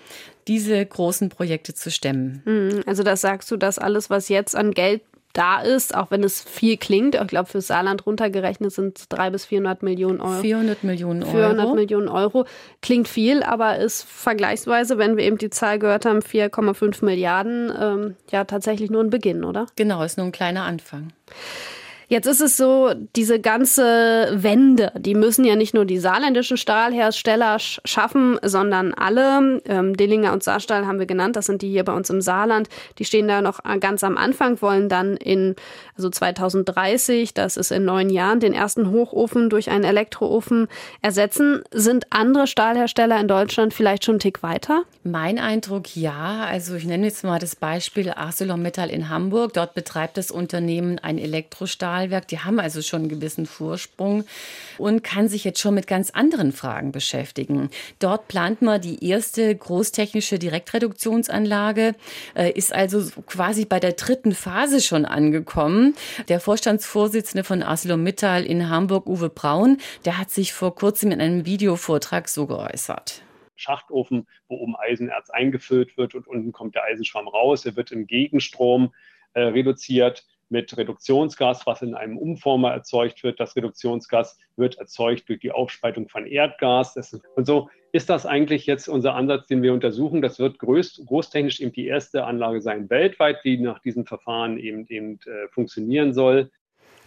diese 0.48 0.84
großen 0.84 1.28
Projekte 1.28 1.74
zu 1.74 1.90
stemmen. 1.90 2.42
Mhm. 2.44 2.82
Also 2.86 3.02
das 3.02 3.20
sagst 3.20 3.50
du, 3.50 3.56
dass 3.56 3.78
alles, 3.78 4.10
was 4.10 4.28
jetzt 4.28 4.56
an 4.56 4.72
Geld 4.72 5.02
da 5.32 5.60
ist, 5.60 5.94
auch 5.94 6.10
wenn 6.10 6.24
es 6.24 6.42
viel 6.42 6.76
klingt. 6.76 7.14
Ich 7.14 7.26
glaube, 7.28 7.48
für 7.48 7.60
Saarland 7.60 8.04
runtergerechnet 8.06 8.72
sind 8.72 8.98
es 8.98 9.08
300 9.08 9.32
bis 9.32 9.44
400 9.46 9.82
Millionen 9.82 10.20
Euro. 10.20 10.40
400 10.40 10.84
Millionen 10.84 11.22
Euro. 11.22 11.32
400 11.32 11.74
Millionen 11.74 12.08
Euro. 12.08 12.46
Klingt 12.82 13.08
viel, 13.08 13.42
aber 13.42 13.78
ist 13.78 14.02
vergleichsweise, 14.02 14.98
wenn 14.98 15.16
wir 15.16 15.24
eben 15.24 15.38
die 15.38 15.50
Zahl 15.50 15.78
gehört 15.78 16.04
haben, 16.04 16.20
4,5 16.20 17.04
Milliarden, 17.04 17.72
ähm, 17.80 18.16
ja 18.30 18.44
tatsächlich 18.44 18.90
nur 18.90 19.02
ein 19.02 19.10
Beginn, 19.10 19.44
oder? 19.44 19.66
Genau, 19.76 20.02
ist 20.02 20.18
nur 20.18 20.26
ein 20.26 20.32
kleiner 20.32 20.64
Anfang. 20.64 21.12
Jetzt 22.10 22.26
ist 22.26 22.40
es 22.40 22.56
so, 22.56 22.92
diese 23.14 23.38
ganze 23.38 24.32
Wende, 24.32 24.90
die 24.98 25.14
müssen 25.14 25.44
ja 25.44 25.54
nicht 25.54 25.74
nur 25.74 25.84
die 25.84 26.00
saarländischen 26.00 26.56
Stahlhersteller 26.56 27.58
schaffen, 27.60 28.36
sondern 28.42 28.92
alle. 28.94 29.62
Ähm, 29.64 29.96
Dillinger 29.96 30.32
und 30.32 30.42
Saarstahl 30.42 30.88
haben 30.88 30.98
wir 30.98 31.06
genannt, 31.06 31.36
das 31.36 31.46
sind 31.46 31.62
die 31.62 31.70
hier 31.70 31.84
bei 31.84 31.92
uns 31.92 32.10
im 32.10 32.20
Saarland. 32.20 32.68
Die 32.98 33.04
stehen 33.04 33.28
da 33.28 33.40
noch 33.40 33.60
ganz 33.78 34.02
am 34.02 34.16
Anfang, 34.16 34.60
wollen 34.60 34.88
dann 34.88 35.16
in 35.18 35.54
also 35.96 36.10
2030, 36.10 37.32
das 37.32 37.56
ist 37.56 37.70
in 37.70 37.84
neun 37.84 38.10
Jahren, 38.10 38.40
den 38.40 38.54
ersten 38.54 38.90
Hochofen 38.90 39.48
durch 39.48 39.70
einen 39.70 39.84
Elektroofen 39.84 40.66
ersetzen. 41.02 41.62
Sind 41.70 42.06
andere 42.10 42.48
Stahlhersteller 42.48 43.20
in 43.20 43.28
Deutschland 43.28 43.72
vielleicht 43.72 44.04
schon 44.04 44.14
einen 44.14 44.20
Tick 44.20 44.42
weiter? 44.42 44.82
Mein 45.04 45.38
Eindruck 45.38 45.94
ja. 45.94 46.44
Also 46.44 46.74
ich 46.74 46.86
nenne 46.86 47.06
jetzt 47.06 47.22
mal 47.22 47.38
das 47.38 47.54
Beispiel 47.54 48.10
ArcelorMittal 48.10 48.90
in 48.90 49.08
Hamburg. 49.08 49.52
Dort 49.52 49.74
betreibt 49.74 50.16
das 50.16 50.32
Unternehmen 50.32 50.98
ein 50.98 51.16
Elektrostahl 51.16 51.99
Stahlwerk. 52.00 52.28
Die 52.28 52.38
haben 52.40 52.58
also 52.60 52.82
schon 52.82 53.00
einen 53.00 53.08
gewissen 53.08 53.46
Vorsprung 53.46 54.24
und 54.78 55.04
kann 55.04 55.28
sich 55.28 55.44
jetzt 55.44 55.60
schon 55.60 55.74
mit 55.74 55.86
ganz 55.86 56.10
anderen 56.10 56.52
Fragen 56.52 56.92
beschäftigen. 56.92 57.70
Dort 57.98 58.28
plant 58.28 58.62
man 58.62 58.80
die 58.80 59.06
erste 59.06 59.54
großtechnische 59.54 60.38
Direktreduktionsanlage, 60.38 61.94
äh, 62.34 62.50
ist 62.52 62.72
also 62.72 63.02
quasi 63.26 63.64
bei 63.64 63.80
der 63.80 63.92
dritten 63.92 64.32
Phase 64.32 64.80
schon 64.80 65.04
angekommen. 65.04 65.94
Der 66.28 66.40
Vorstandsvorsitzende 66.40 67.44
von 67.44 67.62
ArcelorMittal 67.62 68.44
in 68.44 68.70
Hamburg, 68.70 69.06
Uwe 69.06 69.28
Braun, 69.28 69.78
der 70.04 70.18
hat 70.18 70.30
sich 70.30 70.52
vor 70.52 70.74
kurzem 70.74 71.12
in 71.12 71.20
einem 71.20 71.44
Videovortrag 71.44 72.28
so 72.28 72.46
geäußert. 72.46 73.22
Schachtofen, 73.56 74.26
wo 74.48 74.56
oben 74.56 74.74
Eisenerz 74.76 75.28
eingefüllt 75.28 75.98
wird 75.98 76.14
und 76.14 76.26
unten 76.26 76.50
kommt 76.52 76.74
der 76.74 76.84
Eisenschwamm 76.84 77.28
raus. 77.28 77.66
Er 77.66 77.76
wird 77.76 77.92
im 77.92 78.06
Gegenstrom 78.06 78.94
äh, 79.34 79.42
reduziert 79.42 80.24
mit 80.50 80.76
Reduktionsgas, 80.76 81.66
was 81.66 81.82
in 81.82 81.94
einem 81.94 82.18
Umformer 82.18 82.72
erzeugt 82.72 83.22
wird. 83.22 83.40
Das 83.40 83.56
Reduktionsgas 83.56 84.38
wird 84.56 84.78
erzeugt 84.78 85.28
durch 85.28 85.40
die 85.40 85.52
Aufspaltung 85.52 86.08
von 86.08 86.26
Erdgas. 86.26 86.96
und 87.36 87.46
so 87.46 87.70
ist 87.92 88.10
das 88.10 88.26
eigentlich 88.26 88.66
jetzt 88.66 88.88
unser 88.88 89.14
Ansatz, 89.14 89.46
den 89.46 89.62
wir 89.62 89.72
untersuchen. 89.72 90.22
Das 90.22 90.38
wird 90.38 90.58
groß, 90.58 91.02
großtechnisch 91.06 91.60
eben 91.60 91.72
die 91.72 91.86
erste 91.86 92.24
Anlage 92.24 92.60
sein 92.60 92.90
weltweit, 92.90 93.44
die 93.44 93.58
nach 93.58 93.80
diesem 93.80 94.06
Verfahren 94.06 94.58
eben, 94.58 94.86
eben 94.88 95.18
äh, 95.26 95.48
funktionieren 95.48 96.12
soll. 96.12 96.50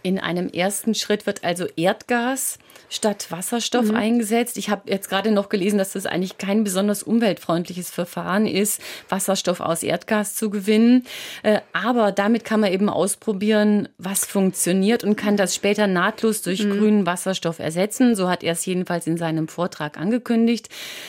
In 0.03 0.19
einem 0.19 0.49
ersten 0.49 0.95
Schritt 0.95 1.25
wird 1.25 1.45
also 1.45 1.65
Erdgas 1.77 2.59
statt 2.89 3.27
Wasserstoff 3.29 3.85
mhm. 3.85 3.95
eingesetzt. 3.95 4.57
Ich 4.57 4.69
habe 4.69 4.91
jetzt 4.91 5.09
gerade 5.09 5.31
noch 5.31 5.47
gelesen, 5.47 5.77
dass 5.77 5.93
das 5.93 6.05
eigentlich 6.05 6.37
kein 6.37 6.65
besonders 6.65 7.03
umweltfreundliches 7.03 7.89
Verfahren 7.89 8.45
ist, 8.45 8.81
Wasserstoff 9.07 9.61
aus 9.61 9.81
Erdgas 9.81 10.35
zu 10.35 10.49
gewinnen. 10.49 11.05
Äh, 11.41 11.61
aber 11.71 12.11
damit 12.11 12.43
kann 12.43 12.59
man 12.59 12.73
eben 12.73 12.89
ausprobieren, 12.89 13.87
was 13.97 14.25
funktioniert 14.25 15.05
und 15.05 15.15
kann 15.15 15.37
das 15.37 15.55
später 15.55 15.87
nahtlos 15.87 16.41
durch 16.41 16.63
mhm. 16.65 16.77
grünen 16.77 17.05
Wasserstoff 17.05 17.59
ersetzen. 17.59 18.15
So 18.15 18.29
hat 18.29 18.43
er 18.43 18.51
es 18.51 18.65
jedenfalls 18.65 19.07
in 19.07 19.15
seinem 19.15 19.47
Vortrag 19.47 19.97
angekündigt. 19.97 20.67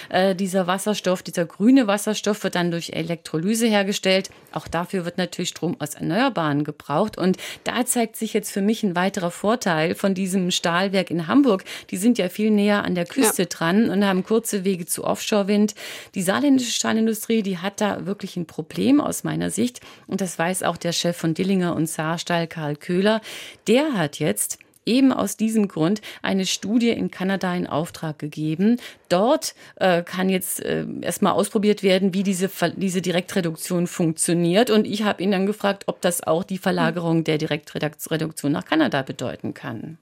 Äh, 0.09 0.37
dieser 0.37 0.69
Wasserstoff, 0.69 1.25
dieser 1.25 1.47
grüne 1.47 1.89
Wasserstoff 1.89 2.45
wird 2.45 2.55
dann 2.55 2.71
durch 2.71 2.91
Elektrolyse 2.91 3.67
hergestellt. 3.67 4.31
Auch 4.53 4.69
dafür 4.69 5.05
wird 5.05 5.19
natürlich 5.19 5.49
Strom 5.49 5.77
aus 5.81 5.97
Erneuerbaren 5.97 6.63
gebraucht. 6.63 7.19
Und 7.19 7.39
da 7.65 7.85
zeigt 7.85 8.15
sich 8.15 8.33
jetzt 8.33 8.53
für 8.53 8.63
mich 8.63 8.84
ein 8.85 8.97
weiterer 8.97 9.31
Vorteil 9.31 9.95
von 9.95 10.15
diesem 10.15 10.51
Stahlwerk 10.51 11.11
in 11.11 11.27
Hamburg. 11.27 11.65
Die 11.91 11.97
sind 11.97 12.19
ja 12.19 12.29
viel 12.29 12.51
näher 12.51 12.85
an 12.85 12.95
der 12.95 13.07
Küste 13.07 13.43
ja. 13.43 13.49
dran 13.49 13.91
und 13.91 14.05
haben 14.05 14.25
kurze 14.25 14.65
Wege 14.65 14.87
zu 14.87 15.05
Offshore-Wind. 15.05 15.75
Die 16.15 16.23
saarländische 16.23 16.73
Stahlindustrie, 16.73 17.43
die 17.43 17.59
hat 17.59 17.81
da 17.81 18.07
wirklich 18.07 18.37
ein 18.37 18.47
Problem 18.47 19.01
aus 19.01 19.25
meiner 19.25 19.51
Sicht. 19.51 19.81
Und 20.07 20.21
das 20.21 20.39
weiß 20.39 20.63
auch 20.63 20.77
der 20.77 20.93
Chef 20.93 21.17
von 21.17 21.35
Dillinger 21.35 21.75
und 21.75 21.89
Saarstahl, 21.89 22.47
Karl 22.47 22.77
Köhler. 22.77 23.21
Der 23.67 23.95
hat 23.95 24.19
jetzt 24.19 24.59
eben 24.87 25.13
aus 25.13 25.37
diesem 25.37 25.69
Grund 25.69 26.01
eine 26.23 26.47
Studie 26.47 26.91
in 26.91 27.11
Kanada 27.11 27.55
in 27.55 27.67
Auftrag 27.67 28.19
gegeben. 28.19 28.79
Dort 29.09 29.55
äh, 29.77 30.03
kann 30.03 30.29
jetzt 30.29 30.61
äh, 30.65 30.87
erstmal 31.01 31.33
ausprobiert 31.33 31.83
werden, 31.83 32.15
wie 32.15 32.23
diese, 32.23 32.51
diese 32.77 33.03
Direktreduktion 33.03 33.87
funktioniert. 33.87 34.71
Und 34.71 34.87
ich 34.87 35.05
habe 35.05 35.23
ihn 35.23 35.31
dann 35.31 35.47
gefragt, 35.47 35.85
ob 35.87 36.01
das 36.01 36.23
auch 36.23 36.45
die 36.45 36.59
Verlagerung 36.59 37.25
der 37.25 37.39
Direktreduktion 37.39 38.53
nach 38.53 38.65
Kanada 38.65 39.03
bedeuten 39.03 39.55
kann. 39.55 39.99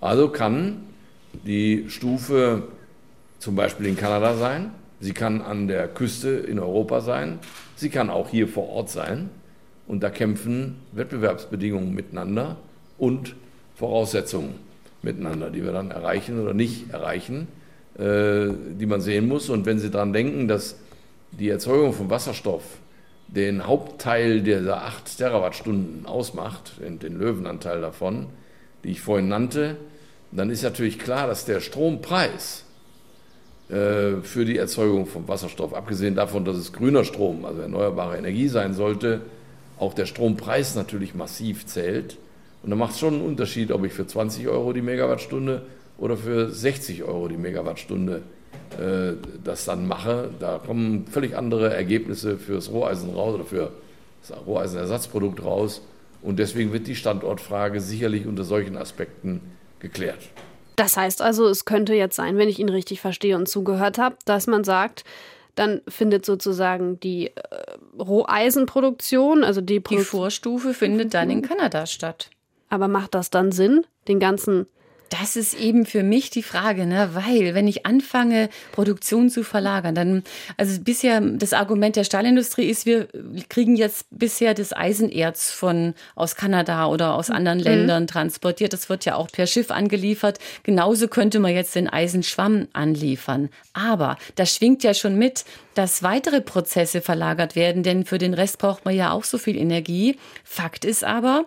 Also 0.00 0.28
kann 0.28 0.82
die 1.46 1.86
Stufe 1.88 2.68
zum 3.38 3.56
Beispiel 3.56 3.86
in 3.86 3.96
Kanada 3.96 4.36
sein, 4.36 4.70
sie 5.00 5.12
kann 5.12 5.42
an 5.42 5.68
der 5.68 5.88
Küste 5.88 6.30
in 6.30 6.58
Europa 6.58 7.00
sein, 7.00 7.38
sie 7.76 7.90
kann 7.90 8.10
auch 8.10 8.30
hier 8.30 8.48
vor 8.48 8.68
Ort 8.68 8.90
sein. 8.90 9.30
Und 9.86 10.02
da 10.02 10.08
kämpfen 10.08 10.76
Wettbewerbsbedingungen 10.92 11.92
miteinander 11.92 12.56
und 12.96 13.36
Voraussetzungen 13.74 14.54
miteinander, 15.02 15.50
die 15.50 15.64
wir 15.64 15.72
dann 15.72 15.90
erreichen 15.90 16.40
oder 16.40 16.54
nicht 16.54 16.90
erreichen, 16.92 17.48
äh, 17.98 18.48
die 18.78 18.86
man 18.86 19.00
sehen 19.00 19.28
muss. 19.28 19.50
Und 19.50 19.66
wenn 19.66 19.78
Sie 19.78 19.90
daran 19.90 20.12
denken, 20.12 20.48
dass 20.48 20.76
die 21.32 21.48
Erzeugung 21.48 21.92
von 21.92 22.10
Wasserstoff 22.10 22.62
den 23.28 23.66
Hauptteil 23.66 24.42
dieser 24.42 24.84
8 24.84 25.18
Terawattstunden 25.18 26.06
ausmacht, 26.06 26.72
den 26.80 27.18
Löwenanteil 27.18 27.80
davon, 27.80 28.26
die 28.84 28.90
ich 28.90 29.00
vorhin 29.00 29.28
nannte, 29.28 29.76
dann 30.30 30.50
ist 30.50 30.62
natürlich 30.62 30.98
klar, 30.98 31.26
dass 31.26 31.44
der 31.44 31.60
Strompreis 31.60 32.64
äh, 33.68 34.20
für 34.22 34.44
die 34.44 34.58
Erzeugung 34.58 35.06
von 35.06 35.26
Wasserstoff, 35.26 35.74
abgesehen 35.74 36.14
davon, 36.14 36.44
dass 36.44 36.56
es 36.56 36.72
grüner 36.72 37.04
Strom, 37.04 37.44
also 37.44 37.60
erneuerbare 37.60 38.18
Energie 38.18 38.48
sein 38.48 38.74
sollte, 38.74 39.22
auch 39.78 39.94
der 39.94 40.06
Strompreis 40.06 40.74
natürlich 40.74 41.14
massiv 41.14 41.66
zählt. 41.66 42.18
Und 42.64 42.70
da 42.70 42.76
macht 42.76 42.92
es 42.92 42.98
schon 42.98 43.14
einen 43.14 43.26
Unterschied, 43.26 43.70
ob 43.70 43.84
ich 43.84 43.92
für 43.92 44.06
20 44.06 44.48
Euro 44.48 44.72
die 44.72 44.80
Megawattstunde 44.80 45.66
oder 45.98 46.16
für 46.16 46.48
60 46.50 47.04
Euro 47.04 47.28
die 47.28 47.36
Megawattstunde 47.36 48.22
äh, 48.78 49.12
das 49.44 49.66
dann 49.66 49.86
mache. 49.86 50.30
Da 50.40 50.58
kommen 50.64 51.06
völlig 51.06 51.36
andere 51.36 51.74
Ergebnisse 51.74 52.38
fürs 52.38 52.72
Roheisen 52.72 53.14
raus 53.14 53.34
oder 53.34 53.44
für 53.44 53.72
das 54.26 54.34
Roheisenersatzprodukt 54.46 55.44
raus. 55.44 55.82
Und 56.22 56.38
deswegen 56.38 56.72
wird 56.72 56.86
die 56.86 56.96
Standortfrage 56.96 57.80
sicherlich 57.80 58.26
unter 58.26 58.44
solchen 58.44 58.78
Aspekten 58.78 59.42
geklärt. 59.78 60.20
Das 60.76 60.96
heißt 60.96 61.20
also, 61.20 61.46
es 61.46 61.66
könnte 61.66 61.92
jetzt 61.92 62.16
sein, 62.16 62.38
wenn 62.38 62.48
ich 62.48 62.58
ihn 62.58 62.70
richtig 62.70 63.02
verstehe 63.02 63.36
und 63.36 63.46
zugehört 63.46 63.98
habe, 63.98 64.16
dass 64.24 64.46
man 64.46 64.64
sagt, 64.64 65.04
dann 65.54 65.82
findet 65.86 66.24
sozusagen 66.24 66.98
die 66.98 67.28
äh, 67.28 67.32
Roheisenproduktion, 68.00 69.44
also 69.44 69.60
die, 69.60 69.80
Produ 69.80 70.00
die 70.00 70.04
Vorstufe 70.04 70.72
findet 70.72 71.12
dann 71.12 71.28
in 71.30 71.42
Kanada 71.42 71.86
statt. 71.86 72.30
Aber 72.74 72.88
macht 72.88 73.14
das 73.14 73.30
dann 73.30 73.52
Sinn, 73.52 73.86
den 74.08 74.18
ganzen 74.18 74.66
das 75.20 75.36
ist 75.36 75.54
eben 75.54 75.86
für 75.86 76.02
mich 76.02 76.30
die 76.30 76.42
Frage, 76.42 76.86
ne? 76.86 77.10
weil 77.12 77.54
wenn 77.54 77.68
ich 77.68 77.86
anfange, 77.86 78.48
Produktion 78.72 79.30
zu 79.30 79.44
verlagern, 79.44 79.94
dann, 79.94 80.24
also 80.56 80.80
bisher 80.80 81.20
das 81.20 81.52
Argument 81.52 81.94
der 81.96 82.04
Stahlindustrie 82.04 82.64
ist, 82.64 82.84
wir 82.84 83.06
kriegen 83.48 83.76
jetzt 83.76 84.06
bisher 84.10 84.54
das 84.54 84.72
Eisenerz 84.72 85.50
von 85.50 85.94
aus 86.16 86.34
Kanada 86.34 86.86
oder 86.86 87.14
aus 87.14 87.30
anderen 87.30 87.58
mhm. 87.58 87.64
Ländern 87.64 88.06
transportiert. 88.06 88.72
Das 88.72 88.88
wird 88.88 89.04
ja 89.04 89.14
auch 89.14 89.28
per 89.30 89.46
Schiff 89.46 89.70
angeliefert. 89.70 90.38
Genauso 90.64 91.06
könnte 91.06 91.38
man 91.38 91.54
jetzt 91.54 91.74
den 91.74 91.88
Eisenschwamm 91.88 92.66
anliefern. 92.72 93.50
Aber 93.72 94.16
das 94.34 94.54
schwingt 94.54 94.82
ja 94.82 94.94
schon 94.94 95.16
mit, 95.16 95.44
dass 95.74 96.02
weitere 96.02 96.40
Prozesse 96.40 97.00
verlagert 97.00 97.56
werden, 97.56 97.82
denn 97.82 98.04
für 98.04 98.18
den 98.18 98.34
Rest 98.34 98.58
braucht 98.58 98.84
man 98.84 98.94
ja 98.94 99.10
auch 99.12 99.24
so 99.24 99.38
viel 99.38 99.56
Energie. 99.56 100.16
Fakt 100.44 100.84
ist 100.84 101.04
aber, 101.04 101.46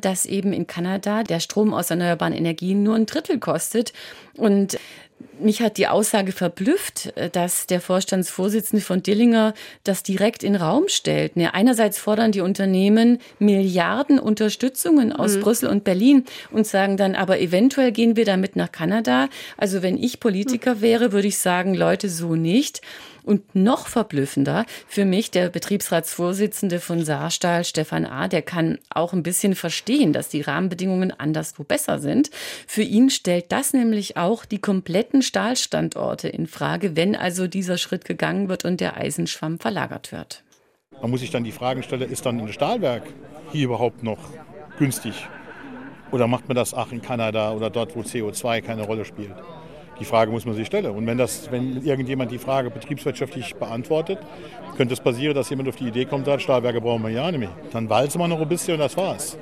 dass 0.00 0.26
eben 0.26 0.52
in 0.52 0.66
Kanada 0.66 1.22
der 1.22 1.40
Strom 1.40 1.74
aus 1.74 1.90
erneuerbaren 1.90 2.32
Energien 2.32 2.82
nur 2.82 2.96
ein 2.96 3.05
Drittel 3.06 3.38
kostet 3.38 3.92
und 4.36 4.78
mich 5.38 5.60
hat 5.60 5.76
die 5.76 5.86
Aussage 5.86 6.32
verblüfft, 6.32 7.12
dass 7.32 7.66
der 7.66 7.80
Vorstandsvorsitzende 7.80 8.84
von 8.84 9.02
Dillinger 9.02 9.54
das 9.84 10.02
direkt 10.02 10.42
in 10.42 10.56
Raum 10.56 10.84
stellt. 10.88 11.36
Ne, 11.36 11.54
einerseits 11.54 11.98
fordern 11.98 12.32
die 12.32 12.40
Unternehmen 12.40 13.18
Milliarden 13.38 14.18
Unterstützungen 14.18 15.12
aus 15.12 15.36
mhm. 15.36 15.40
Brüssel 15.40 15.68
und 15.68 15.84
Berlin 15.84 16.24
und 16.50 16.66
sagen 16.66 16.96
dann, 16.96 17.14
aber 17.14 17.40
eventuell 17.40 17.92
gehen 17.92 18.16
wir 18.16 18.24
damit 18.24 18.56
nach 18.56 18.72
Kanada. 18.72 19.28
Also 19.56 19.82
wenn 19.82 19.96
ich 19.96 20.20
Politiker 20.20 20.80
wäre, 20.80 21.12
würde 21.12 21.28
ich 21.28 21.38
sagen, 21.38 21.74
Leute, 21.74 22.08
so 22.08 22.34
nicht. 22.34 22.80
Und 23.26 23.56
noch 23.56 23.88
verblüffender 23.88 24.64
für 24.86 25.04
mich, 25.04 25.32
der 25.32 25.48
Betriebsratsvorsitzende 25.48 26.78
von 26.78 27.04
Saarstahl, 27.04 27.64
Stefan 27.64 28.06
A., 28.06 28.28
der 28.28 28.42
kann 28.42 28.78
auch 28.88 29.12
ein 29.12 29.24
bisschen 29.24 29.56
verstehen, 29.56 30.12
dass 30.12 30.28
die 30.28 30.42
Rahmenbedingungen 30.42 31.10
anderswo 31.10 31.64
besser 31.64 31.98
sind. 31.98 32.30
Für 32.68 32.82
ihn 32.82 33.10
stellt 33.10 33.50
das 33.50 33.72
nämlich 33.72 34.16
auch 34.16 34.44
die 34.44 34.60
kompletten 34.60 35.22
Stahlstandorte 35.22 36.28
in 36.28 36.46
Frage, 36.46 36.94
wenn 36.94 37.16
also 37.16 37.48
dieser 37.48 37.78
Schritt 37.78 38.04
gegangen 38.04 38.48
wird 38.48 38.64
und 38.64 38.80
der 38.80 38.96
Eisenschwamm 38.96 39.58
verlagert 39.58 40.12
wird. 40.12 40.44
Man 41.02 41.10
muss 41.10 41.18
sich 41.18 41.30
dann 41.32 41.42
die 41.42 41.50
Fragen 41.50 41.82
stellen, 41.82 42.08
ist 42.08 42.24
dann 42.24 42.40
ein 42.40 42.52
Stahlwerk 42.52 43.02
hier 43.50 43.64
überhaupt 43.64 44.04
noch 44.04 44.20
günstig? 44.78 45.26
Oder 46.12 46.28
macht 46.28 46.46
man 46.46 46.54
das 46.54 46.74
auch 46.74 46.92
in 46.92 47.02
Kanada 47.02 47.52
oder 47.52 47.70
dort, 47.70 47.96
wo 47.96 48.02
CO2 48.02 48.60
keine 48.60 48.82
Rolle 48.82 49.04
spielt? 49.04 49.34
Die 49.98 50.04
Frage 50.04 50.30
muss 50.30 50.44
man 50.44 50.54
sich 50.54 50.66
stellen. 50.66 50.86
Und 50.86 51.06
wenn, 51.06 51.18
das, 51.18 51.50
wenn 51.50 51.84
irgendjemand 51.84 52.30
die 52.30 52.38
Frage 52.38 52.70
betriebswirtschaftlich 52.70 53.54
beantwortet, 53.54 54.18
könnte 54.76 54.94
es 54.94 55.00
passieren, 55.00 55.34
dass 55.34 55.48
jemand 55.50 55.68
auf 55.68 55.76
die 55.76 55.88
Idee 55.88 56.04
kommt, 56.04 56.26
sagt, 56.26 56.42
Stahlwerke 56.42 56.80
brauchen 56.80 57.02
wir 57.02 57.10
ja 57.10 57.30
nicht 57.30 57.40
mehr. 57.40 57.52
Dann 57.72 57.88
walzen 57.88 58.20
wir 58.20 58.28
noch 58.28 58.40
ein 58.40 58.48
bisschen 58.48 58.74
und 58.74 58.80
das 58.80 58.96
war's. 58.96 59.38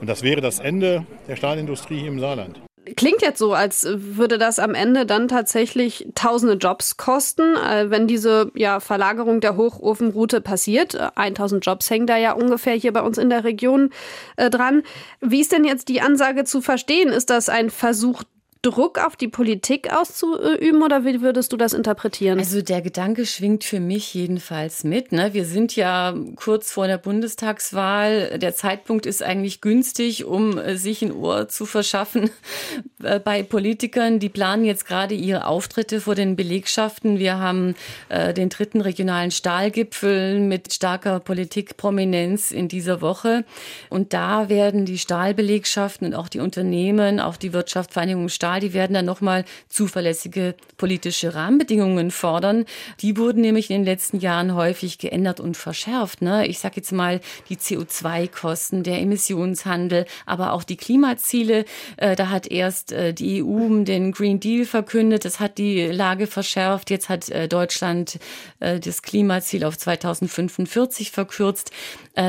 Und 0.00 0.08
das 0.08 0.22
wäre 0.22 0.40
das 0.40 0.58
Ende 0.58 1.06
der 1.28 1.36
Stahlindustrie 1.36 2.00
hier 2.00 2.08
im 2.08 2.20
Saarland. 2.20 2.60
Klingt 2.96 3.22
jetzt 3.22 3.38
so, 3.38 3.54
als 3.54 3.86
würde 3.90 4.36
das 4.36 4.58
am 4.58 4.74
Ende 4.74 5.06
dann 5.06 5.26
tatsächlich 5.26 6.06
tausende 6.14 6.54
Jobs 6.54 6.98
kosten, 6.98 7.56
äh, 7.56 7.88
wenn 7.88 8.06
diese 8.06 8.50
ja, 8.54 8.78
Verlagerung 8.78 9.40
der 9.40 9.56
Hochofenroute 9.56 10.42
passiert. 10.42 10.94
1000 11.16 11.64
Jobs 11.64 11.88
hängen 11.88 12.06
da 12.06 12.18
ja 12.18 12.32
ungefähr 12.32 12.74
hier 12.74 12.92
bei 12.92 13.00
uns 13.00 13.16
in 13.16 13.30
der 13.30 13.44
Region 13.44 13.90
äh, 14.36 14.50
dran. 14.50 14.82
Wie 15.22 15.40
ist 15.40 15.52
denn 15.52 15.64
jetzt 15.64 15.88
die 15.88 16.02
Ansage 16.02 16.44
zu 16.44 16.60
verstehen? 16.60 17.08
Ist 17.08 17.30
das 17.30 17.48
ein 17.48 17.70
Versuch 17.70 18.22
Druck 18.64 18.98
auf 18.98 19.14
die 19.14 19.28
Politik 19.28 19.92
auszuüben 19.92 20.82
oder 20.82 21.04
wie 21.04 21.20
würdest 21.20 21.52
du 21.52 21.58
das 21.58 21.74
interpretieren? 21.74 22.38
Also 22.38 22.62
der 22.62 22.80
Gedanke 22.80 23.26
schwingt 23.26 23.62
für 23.62 23.78
mich 23.78 24.14
jedenfalls 24.14 24.84
mit. 24.84 25.12
Ne? 25.12 25.34
Wir 25.34 25.44
sind 25.44 25.76
ja 25.76 26.14
kurz 26.36 26.72
vor 26.72 26.86
der 26.86 26.96
Bundestagswahl. 26.96 28.38
Der 28.38 28.54
Zeitpunkt 28.54 29.04
ist 29.04 29.22
eigentlich 29.22 29.60
günstig, 29.60 30.24
um 30.24 30.56
äh, 30.56 30.76
sich 30.76 31.02
ein 31.02 31.12
Ohr 31.12 31.48
zu 31.48 31.66
verschaffen 31.66 32.30
äh, 33.02 33.20
bei 33.20 33.42
Politikern. 33.42 34.18
Die 34.18 34.30
planen 34.30 34.64
jetzt 34.64 34.86
gerade 34.86 35.14
ihre 35.14 35.46
Auftritte 35.46 36.00
vor 36.00 36.14
den 36.14 36.34
Belegschaften. 36.34 37.18
Wir 37.18 37.38
haben 37.38 37.74
äh, 38.08 38.32
den 38.32 38.48
dritten 38.48 38.80
regionalen 38.80 39.30
Stahlgipfel 39.30 40.40
mit 40.40 40.72
starker 40.72 41.20
Politikprominenz 41.20 42.50
in 42.50 42.68
dieser 42.68 43.02
Woche. 43.02 43.44
Und 43.90 44.14
da 44.14 44.48
werden 44.48 44.86
die 44.86 44.98
Stahlbelegschaften 44.98 46.06
und 46.06 46.14
auch 46.14 46.28
die 46.28 46.40
Unternehmen, 46.40 47.20
auch 47.20 47.36
die 47.36 47.52
Wirtschaftsvereinigung 47.52 48.30
Stahl 48.30 48.53
Wahl, 48.54 48.60
die 48.60 48.72
werden 48.72 48.94
dann 48.94 49.04
nochmal 49.04 49.44
zuverlässige 49.68 50.54
politische 50.76 51.34
Rahmenbedingungen 51.34 52.10
fordern. 52.10 52.64
Die 53.00 53.16
wurden 53.16 53.40
nämlich 53.40 53.70
in 53.70 53.78
den 53.78 53.84
letzten 53.84 54.18
Jahren 54.18 54.54
häufig 54.54 54.98
geändert 54.98 55.40
und 55.40 55.56
verschärft. 55.56 56.22
Ne? 56.22 56.46
Ich 56.46 56.60
sage 56.60 56.76
jetzt 56.76 56.92
mal 56.92 57.20
die 57.48 57.56
CO2-Kosten, 57.56 58.84
der 58.84 59.00
Emissionshandel, 59.00 60.06
aber 60.26 60.52
auch 60.52 60.62
die 60.62 60.76
Klimaziele. 60.76 61.64
Äh, 61.96 62.14
da 62.16 62.30
hat 62.30 62.46
erst 62.46 62.92
äh, 62.92 63.12
die 63.12 63.42
EU 63.42 63.82
den 63.84 64.12
Green 64.12 64.38
Deal 64.38 64.66
verkündet, 64.66 65.24
das 65.24 65.40
hat 65.40 65.58
die 65.58 65.86
Lage 65.86 66.26
verschärft. 66.26 66.90
Jetzt 66.90 67.08
hat 67.08 67.28
äh, 67.30 67.48
Deutschland 67.48 68.18
das 68.60 69.02
Klimaziel 69.02 69.64
auf 69.64 69.76
2045 69.76 71.10
verkürzt. 71.10 71.70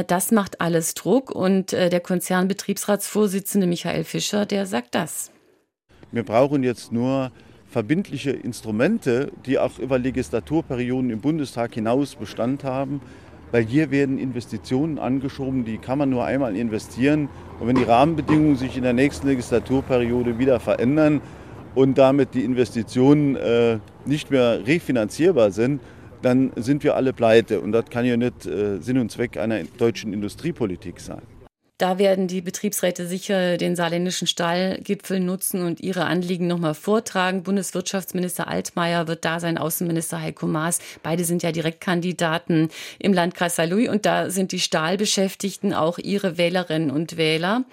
Das 0.07 0.31
macht 0.31 0.61
alles 0.61 0.93
Druck 0.93 1.29
und 1.31 1.71
der 1.71 1.99
Konzernbetriebsratsvorsitzende 1.99 3.67
Michael 3.67 4.03
Fischer, 4.03 4.45
der 4.45 4.65
sagt 4.65 4.95
das. 4.95 5.31
Wir 6.15 6.23
brauchen 6.23 6.63
jetzt 6.63 6.93
nur 6.93 7.29
verbindliche 7.67 8.31
Instrumente, 8.31 9.33
die 9.45 9.59
auch 9.59 9.79
über 9.79 9.99
Legislaturperioden 9.99 11.09
im 11.09 11.19
Bundestag 11.19 11.73
hinaus 11.73 12.15
Bestand 12.15 12.63
haben, 12.63 13.01
weil 13.51 13.65
hier 13.65 13.91
werden 13.91 14.17
Investitionen 14.17 14.97
angeschoben, 14.97 15.65
die 15.65 15.77
kann 15.77 15.97
man 15.97 16.09
nur 16.09 16.23
einmal 16.23 16.55
investieren. 16.55 17.27
Und 17.59 17.67
wenn 17.67 17.75
die 17.75 17.83
Rahmenbedingungen 17.83 18.55
sich 18.55 18.77
in 18.77 18.83
der 18.83 18.93
nächsten 18.93 19.27
Legislaturperiode 19.27 20.39
wieder 20.39 20.61
verändern 20.61 21.19
und 21.73 21.97
damit 21.97 22.33
die 22.33 22.45
Investitionen 22.45 23.35
äh, 23.35 23.79
nicht 24.05 24.31
mehr 24.31 24.65
refinanzierbar 24.65 25.51
sind, 25.51 25.81
dann 26.21 26.53
sind 26.55 26.85
wir 26.85 26.95
alle 26.95 27.11
pleite. 27.11 27.59
Und 27.59 27.73
das 27.73 27.89
kann 27.89 28.05
ja 28.05 28.15
nicht 28.15 28.45
äh, 28.45 28.77
Sinn 28.77 28.99
und 28.99 29.11
Zweck 29.11 29.35
einer 29.35 29.61
deutschen 29.65 30.13
Industriepolitik 30.13 31.01
sein. 31.01 31.34
Da 31.77 31.99
werden 31.99 32.29
die 32.29 32.39
Betriebsräte 32.39 33.05
sicher 33.05 33.57
den 33.57 33.75
saarländischen 33.75 34.27
Stahlgipfel 34.27 35.19
nutzen 35.19 35.61
und 35.65 35.81
ihre 35.81 36.05
Anliegen 36.05 36.47
nochmal 36.47 36.73
vortragen. 36.73 37.43
Bundeswirtschaftsminister 37.43 38.47
Altmaier 38.47 39.09
wird 39.09 39.25
da 39.25 39.41
sein, 39.41 39.57
Außenminister 39.57 40.21
Heiko 40.21 40.47
Maas. 40.47 40.79
Beide 41.03 41.25
sind 41.25 41.43
ja 41.43 41.51
Direktkandidaten 41.51 42.69
im 42.97 43.11
Landkreis 43.11 43.57
Saarlouis 43.57 43.89
und 43.89 44.05
da 44.05 44.29
sind 44.29 44.53
die 44.53 44.61
Stahlbeschäftigten 44.61 45.73
auch 45.73 45.97
ihre 45.97 46.37
Wählerinnen 46.37 46.91
und 46.91 47.17
Wähler. 47.17 47.65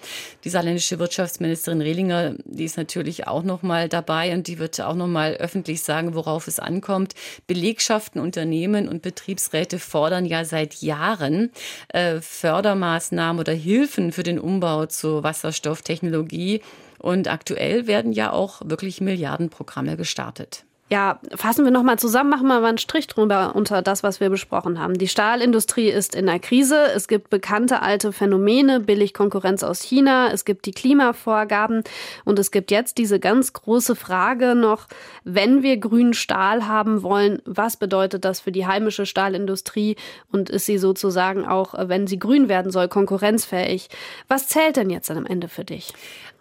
Die 0.43 0.49
saarländische 0.49 0.99
Wirtschaftsministerin 0.99 1.79
Rehlinger, 1.79 2.35
die 2.43 2.65
ist 2.65 2.75
natürlich 2.75 3.27
auch 3.27 3.43
nochmal 3.43 3.87
dabei 3.87 4.33
und 4.33 4.47
die 4.47 4.59
wird 4.59 4.81
auch 4.81 4.95
nochmal 4.95 5.35
öffentlich 5.35 5.81
sagen, 5.81 6.13
worauf 6.13 6.49
es 6.49 6.59
ankommt. 6.59 7.13
Belegschaften, 7.47 8.19
Unternehmen 8.19 8.89
und 8.89 9.01
Betriebsräte 9.01 9.79
fordern 9.79 10.25
ja 10.25 10.43
seit 10.43 10.81
Jahren 10.81 11.51
äh, 11.87 12.19
Fördermaßnahmen 12.19 13.39
oder 13.39 13.53
Hilfen 13.53 13.92
Hilfen 13.93 14.11
für 14.11 14.23
den 14.23 14.39
Umbau 14.39 14.87
zur 14.87 15.23
Wasserstofftechnologie. 15.23 16.61
Und 16.97 17.27
aktuell 17.27 17.85
werden 17.85 18.11
ja 18.11 18.31
auch 18.31 18.61
wirklich 18.65 19.01
Milliardenprogramme 19.01 19.97
gestartet. 19.97 20.65
Ja, 20.93 21.19
fassen 21.33 21.65
wir 21.65 21.71
nochmal 21.71 21.97
zusammen, 21.97 22.29
machen 22.29 22.45
wir 22.45 22.59
mal 22.59 22.67
einen 22.67 22.77
Strich 22.77 23.07
drüber 23.07 23.55
unter 23.55 23.81
das, 23.81 24.03
was 24.03 24.19
wir 24.19 24.29
besprochen 24.29 24.79
haben. 24.79 24.93
Die 24.93 25.07
Stahlindustrie 25.07 25.89
ist 25.89 26.13
in 26.13 26.27
der 26.27 26.37
Krise. 26.37 26.85
Es 26.95 27.07
gibt 27.07 27.31
bekannte 27.31 27.81
alte 27.81 28.11
Phänomene, 28.11 28.79
billig 28.79 29.15
Konkurrenz 29.15 29.63
aus 29.63 29.81
China. 29.81 30.29
Es 30.31 30.45
gibt 30.45 30.67
die 30.67 30.71
Klimavorgaben. 30.71 31.83
Und 32.25 32.37
es 32.37 32.51
gibt 32.51 32.69
jetzt 32.69 32.99
diese 32.99 33.19
ganz 33.19 33.53
große 33.53 33.95
Frage 33.95 34.53
noch, 34.53 34.85
wenn 35.23 35.63
wir 35.63 35.77
grünen 35.77 36.13
Stahl 36.13 36.67
haben 36.67 37.01
wollen, 37.01 37.41
was 37.43 37.75
bedeutet 37.75 38.23
das 38.23 38.41
für 38.41 38.51
die 38.51 38.67
heimische 38.67 39.07
Stahlindustrie? 39.07 39.95
Und 40.31 40.51
ist 40.51 40.67
sie 40.67 40.77
sozusagen 40.77 41.43
auch, 41.43 41.73
wenn 41.75 42.05
sie 42.05 42.19
grün 42.19 42.49
werden 42.49 42.71
soll, 42.71 42.87
konkurrenzfähig? 42.87 43.89
Was 44.27 44.47
zählt 44.47 44.75
denn 44.75 44.91
jetzt 44.91 45.09
am 45.09 45.25
Ende 45.25 45.47
für 45.47 45.65
dich? 45.65 45.91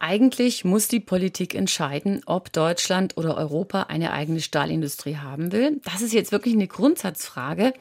Eigentlich 0.05 0.65
muss 0.65 0.89
die 0.89 0.99
Politik 0.99 1.55
entscheiden, 1.55 2.23
ob 2.27 2.53
Deutschland 2.53 3.17
oder 3.17 3.37
Europa 3.37 3.85
eine 3.85 4.13
eigene 4.13 4.42
Stahlindustrie 4.43 5.17
haben 5.17 5.53
will. 5.53 5.81
Das 5.85 6.03
ist 6.03 6.13
jetzt 6.13 6.33
wirklich 6.33 6.55
eine 6.55 6.67
Grundsatzfrage. 6.67 7.73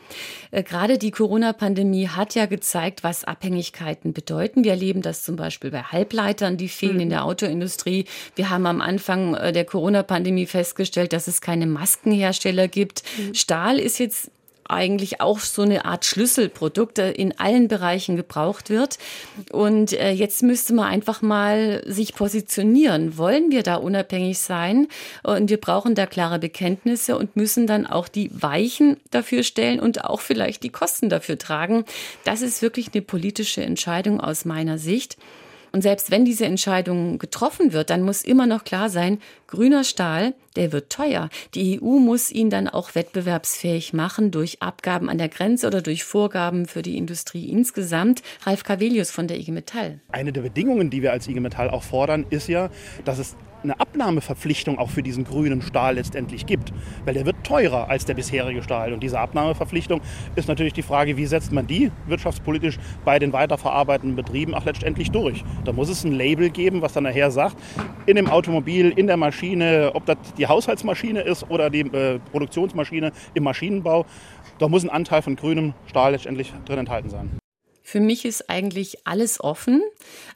Äh, 0.52 0.64
gerade 0.64 0.98
die 0.98 1.12
Corona-Pandemie 1.12 2.08
hat 2.08 2.36
ja 2.36 2.46
gezeigt, 2.46 3.04
was 3.04 3.24
Abhängigkeiten 3.24 4.14
bedeuten. 4.14 4.64
Wir 4.64 4.72
erleben 4.72 5.02
das 5.02 5.24
zum 5.24 5.36
Beispiel 5.36 5.72
bei 5.72 5.84
Halbleitern, 5.84 6.58
die 6.58 6.70
fehlen 6.70 6.96
mhm. 6.96 7.02
in 7.02 7.10
der 7.10 7.26
Autoindustrie. 7.26 8.06
Wir 8.36 8.50
haben 8.50 8.66
am 8.66 8.82
Anfang 8.82 9.36
äh, 9.36 9.52
der 9.52 9.66
Corona-Pandemie 9.66 10.46
festgestellt, 10.46 11.14
dass 11.14 11.28
es 11.28 11.42
keine 11.42 11.68
Maskenhersteller 11.68 12.68
gibt. 12.68 13.04
Mhm. 13.18 13.34
Stahl 13.34 13.80
ist 13.80 14.00
jetzt 14.00 14.32
eigentlich 14.72 15.22
auch 15.22 15.40
so 15.40 15.62
eine 15.62 15.86
Art 15.86 16.06
Schlüsselprodukt 16.06 17.00
in 17.00 17.38
allen 17.40 17.68
Bereichen 17.68 18.16
gebraucht 18.16 18.70
wird. 18.70 18.98
Und 19.52 19.94
äh, 19.94 20.12
jetzt 20.12 20.44
müsste 20.44 20.74
man 20.74 20.86
einfach 20.86 21.22
mal 21.22 21.84
sich 21.86 22.16
positionieren. 22.16 23.18
Wollen 23.18 23.52
wir 23.52 23.64
da 23.64 23.76
unabhängig 23.76 24.40
sein? 24.40 24.88
Und 25.24 25.50
wir 25.50 25.60
brauchen 25.60 25.96
da 25.96 26.06
klare 26.06 26.40
Bekenntnisse 26.40 27.18
und 27.18 27.36
müssen 27.36 27.68
dann 27.68 27.86
auch 27.86 28.08
die 28.08 28.32
Weichen 28.34 28.98
dafür 29.12 29.44
stellen 29.44 29.80
und 29.80 30.06
auch 30.06 30.22
vielleicht 30.22 30.64
die 30.64 30.70
Kosten 30.70 31.10
dafür 31.10 31.38
tragen. 31.38 31.86
Das 32.24 32.42
ist 32.42 32.62
wirklich 32.62 32.90
eine 32.94 33.02
politische 33.02 33.62
Entscheidung 33.62 34.20
aus 34.20 34.46
meiner 34.46 34.78
Sicht. 34.78 35.18
Und 35.72 35.82
selbst 35.82 36.12
wenn 36.12 36.26
diese 36.26 36.46
Entscheidung 36.46 37.18
getroffen 37.18 37.72
wird, 37.72 37.90
dann 37.90 38.02
muss 38.02 38.24
immer 38.24 38.46
noch 38.46 38.64
klar 38.64 38.90
sein, 38.90 39.20
grüner 39.48 39.84
Stahl, 39.84 40.34
der 40.56 40.72
wird 40.72 40.92
teuer. 40.92 41.30
Die 41.56 41.82
EU 41.82 42.00
muss 42.00 42.32
ihn 42.32 42.50
dann 42.50 42.68
auch 42.68 42.96
wettbewerbsfähig 42.96 43.94
machen 43.94 44.32
durch 44.32 44.62
Abgaben 44.62 45.10
an 45.10 45.18
der 45.18 45.30
Grenze 45.30 45.68
oder 45.68 45.82
durch 45.82 46.04
Vorgaben 46.04 46.66
für 46.66 46.82
die 46.82 46.98
Industrie 46.98 47.50
insgesamt. 47.50 48.22
Ralf 48.46 48.64
Cavelius 48.64 49.12
von 49.12 49.28
der 49.28 49.38
IG 49.38 49.52
Metall. 49.52 50.00
Eine 50.12 50.32
der 50.32 50.42
Bedingungen, 50.42 50.90
die 50.90 51.02
wir 51.02 51.12
als 51.12 51.28
IG 51.28 51.40
Metall 51.40 51.70
auch 51.70 51.84
fordern, 51.84 52.26
ist 52.30 52.48
ja, 52.48 52.70
dass 53.06 53.20
es 53.20 53.36
eine 53.64 53.80
Abnahmeverpflichtung 53.80 54.78
auch 54.80 54.90
für 54.90 55.04
diesen 55.04 55.24
grünen 55.24 55.62
Stahl 55.62 55.96
letztendlich 55.96 56.46
gibt. 56.46 56.74
Weil 57.06 57.14
der 57.14 57.26
wird 57.26 57.36
teurer 57.44 57.90
als 57.90 58.06
der 58.06 58.14
bisherige 58.14 58.64
Stahl. 58.64 58.94
Und 58.94 59.02
diese 59.04 59.20
Abnahmeverpflichtung 59.20 60.02
ist 60.36 60.48
natürlich 60.48 60.74
die 60.74 60.82
Frage, 60.82 61.18
wie 61.18 61.26
setzt 61.26 61.52
man 61.52 61.68
die 61.68 61.92
wirtschaftspolitisch 62.08 62.78
bei 63.06 63.20
den 63.20 63.34
weiterverarbeitenden 63.34 64.16
Betrieben 64.16 64.54
auch 64.54 64.66
letztendlich 64.66 65.12
durch. 65.12 65.44
Da 65.66 65.74
muss 65.74 65.90
es 65.90 66.04
ein 66.04 66.14
Label 66.14 66.50
geben, 66.50 66.82
was 66.82 66.94
dann 66.94 67.04
nachher 67.04 67.32
sagt, 67.32 67.58
in 68.06 68.16
dem 68.16 68.30
Automobil, 68.30 68.92
in 68.96 69.08
der 69.08 69.18
Maschine, 69.18 69.92
ob 69.94 70.06
das 70.06 70.18
die 70.42 70.48
Haushaltsmaschine 70.48 71.22
ist 71.22 71.50
oder 71.52 71.70
die 71.70 71.82
äh, 71.82 72.18
Produktionsmaschine 72.32 73.12
im 73.36 73.44
Maschinenbau, 73.44 74.08
da 74.58 74.68
muss 74.68 74.84
ein 74.84 74.90
Anteil 74.90 75.22
von 75.22 75.36
grünem 75.36 75.76
Stahl 75.86 76.14
letztendlich 76.14 76.52
drin 76.66 76.80
enthalten 76.80 77.12
sein. 77.12 77.38
Für 77.84 78.00
mich 78.00 78.26
ist 78.26 78.50
eigentlich 78.50 79.06
alles 79.06 79.40
offen. 79.44 79.84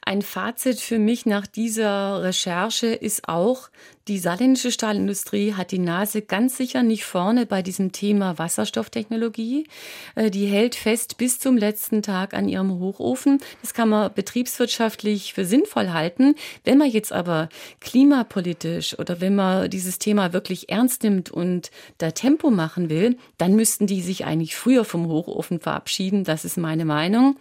Ein 0.04 0.22
Fazit 0.22 0.78
für 0.78 1.00
mich 1.00 1.26
nach 1.26 1.46
dieser 1.46 2.22
Recherche 2.22 2.88
ist 2.88 3.28
auch, 3.28 3.68
die 4.08 4.18
saarländische 4.20 4.70
Stahlindustrie 4.70 5.54
hat 5.54 5.72
die 5.72 5.80
Nase 5.80 6.22
ganz 6.22 6.56
sicher 6.56 6.84
nicht 6.84 7.04
vorne 7.04 7.44
bei 7.44 7.62
diesem 7.62 7.90
Thema 7.90 8.38
Wasserstofftechnologie. 8.38 9.66
Äh, 10.14 10.30
die 10.30 10.46
hält 10.46 10.76
fest 10.76 11.16
bis 11.18 11.40
zum 11.40 11.56
letzten 11.56 12.02
Tag 12.02 12.32
an 12.32 12.48
ihrem 12.48 12.78
Hochofen. 12.78 13.40
Das 13.62 13.74
kann 13.74 13.88
man 13.88 14.14
betriebswirtschaftlich 14.14 15.34
für 15.34 15.44
sinnvoll 15.44 15.90
halten. 15.90 16.36
Wenn 16.62 16.78
man 16.78 16.88
jetzt 16.88 17.12
aber 17.12 17.48
klimapolitisch 17.80 18.96
oder 18.96 19.20
wenn 19.20 19.34
man 19.34 19.70
dieses 19.70 19.98
Thema 19.98 20.32
wirklich 20.32 20.68
ernst 20.68 21.02
nimmt 21.02 21.32
und 21.32 21.72
da 21.98 22.12
Tempo 22.12 22.50
machen 22.50 22.88
will, 22.88 23.16
dann 23.38 23.56
müssten 23.56 23.88
die 23.88 24.02
sich 24.02 24.24
eigentlich 24.24 24.54
früher 24.54 24.84
vom 24.84 25.08
Hochofen 25.08 25.58
verabschieden. 25.58 26.22
Das 26.22 26.44
ist 26.44 26.58
meine 26.58 26.84
Meinung. 26.84 27.36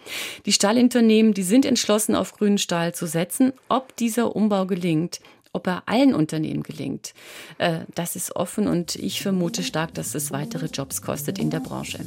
Die 0.48 0.54
Stahlunternehmen, 0.54 1.36
die 1.36 1.44
sind 1.44 1.64
entschlossen, 1.64 2.16
auf 2.16 2.34
grünen 2.34 2.58
Stahl 2.58 2.96
zu 2.96 3.06
setzen. 3.06 3.54
Ob 3.70 3.96
dieser 3.98 4.36
Umbau 4.36 4.66
gelingt, 4.66 5.20
ob 5.56 5.68
er 5.68 5.84
allen 5.86 6.14
Unternehmen 6.14 6.62
gelingt, 6.62 7.14
äh, 7.58 7.80
das 7.96 8.16
ist 8.16 8.36
offen 8.36 8.68
und 8.68 8.96
ich 8.96 9.22
vermute 9.22 9.64
stark, 9.64 9.94
dass 9.94 10.14
es 10.14 10.32
weitere 10.32 10.68
Jobs 10.68 11.02
kostet 11.02 11.40
in 11.40 11.50
der 11.50 11.62
Branche. 11.62 12.00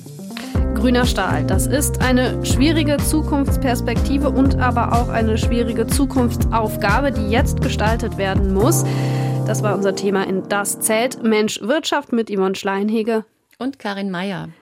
Grüner 0.75 1.07
Stahl, 1.07 1.45
das 1.45 1.67
ist 1.67 2.01
eine 2.03 2.45
schwierige 2.47 2.99
Zukunftsperspektive 2.99 4.31
und 4.31 4.57
aber 4.57 4.93
auch 4.93 5.09
eine 5.09 5.39
schwierige 5.39 5.87
Zukunftsaufgabe, 5.87 7.11
die 7.11 7.31
jetzt 7.31 7.61
gestaltet 7.63 8.19
werden 8.19 8.53
muss. 8.53 8.85
Das 9.47 9.63
war 9.63 9.75
unser 9.75 9.97
Thema 9.97 10.25
in 10.27 10.49
Das 10.49 10.79
Zelt 10.79 11.23
Mensch 11.25 11.61
Wirtschaft 11.63 12.13
mit 12.13 12.31
Yvonne 12.31 12.55
Schleinhege 12.55 13.25
und 13.59 13.79
Karin 13.79 14.11
Meyer. 14.11 14.51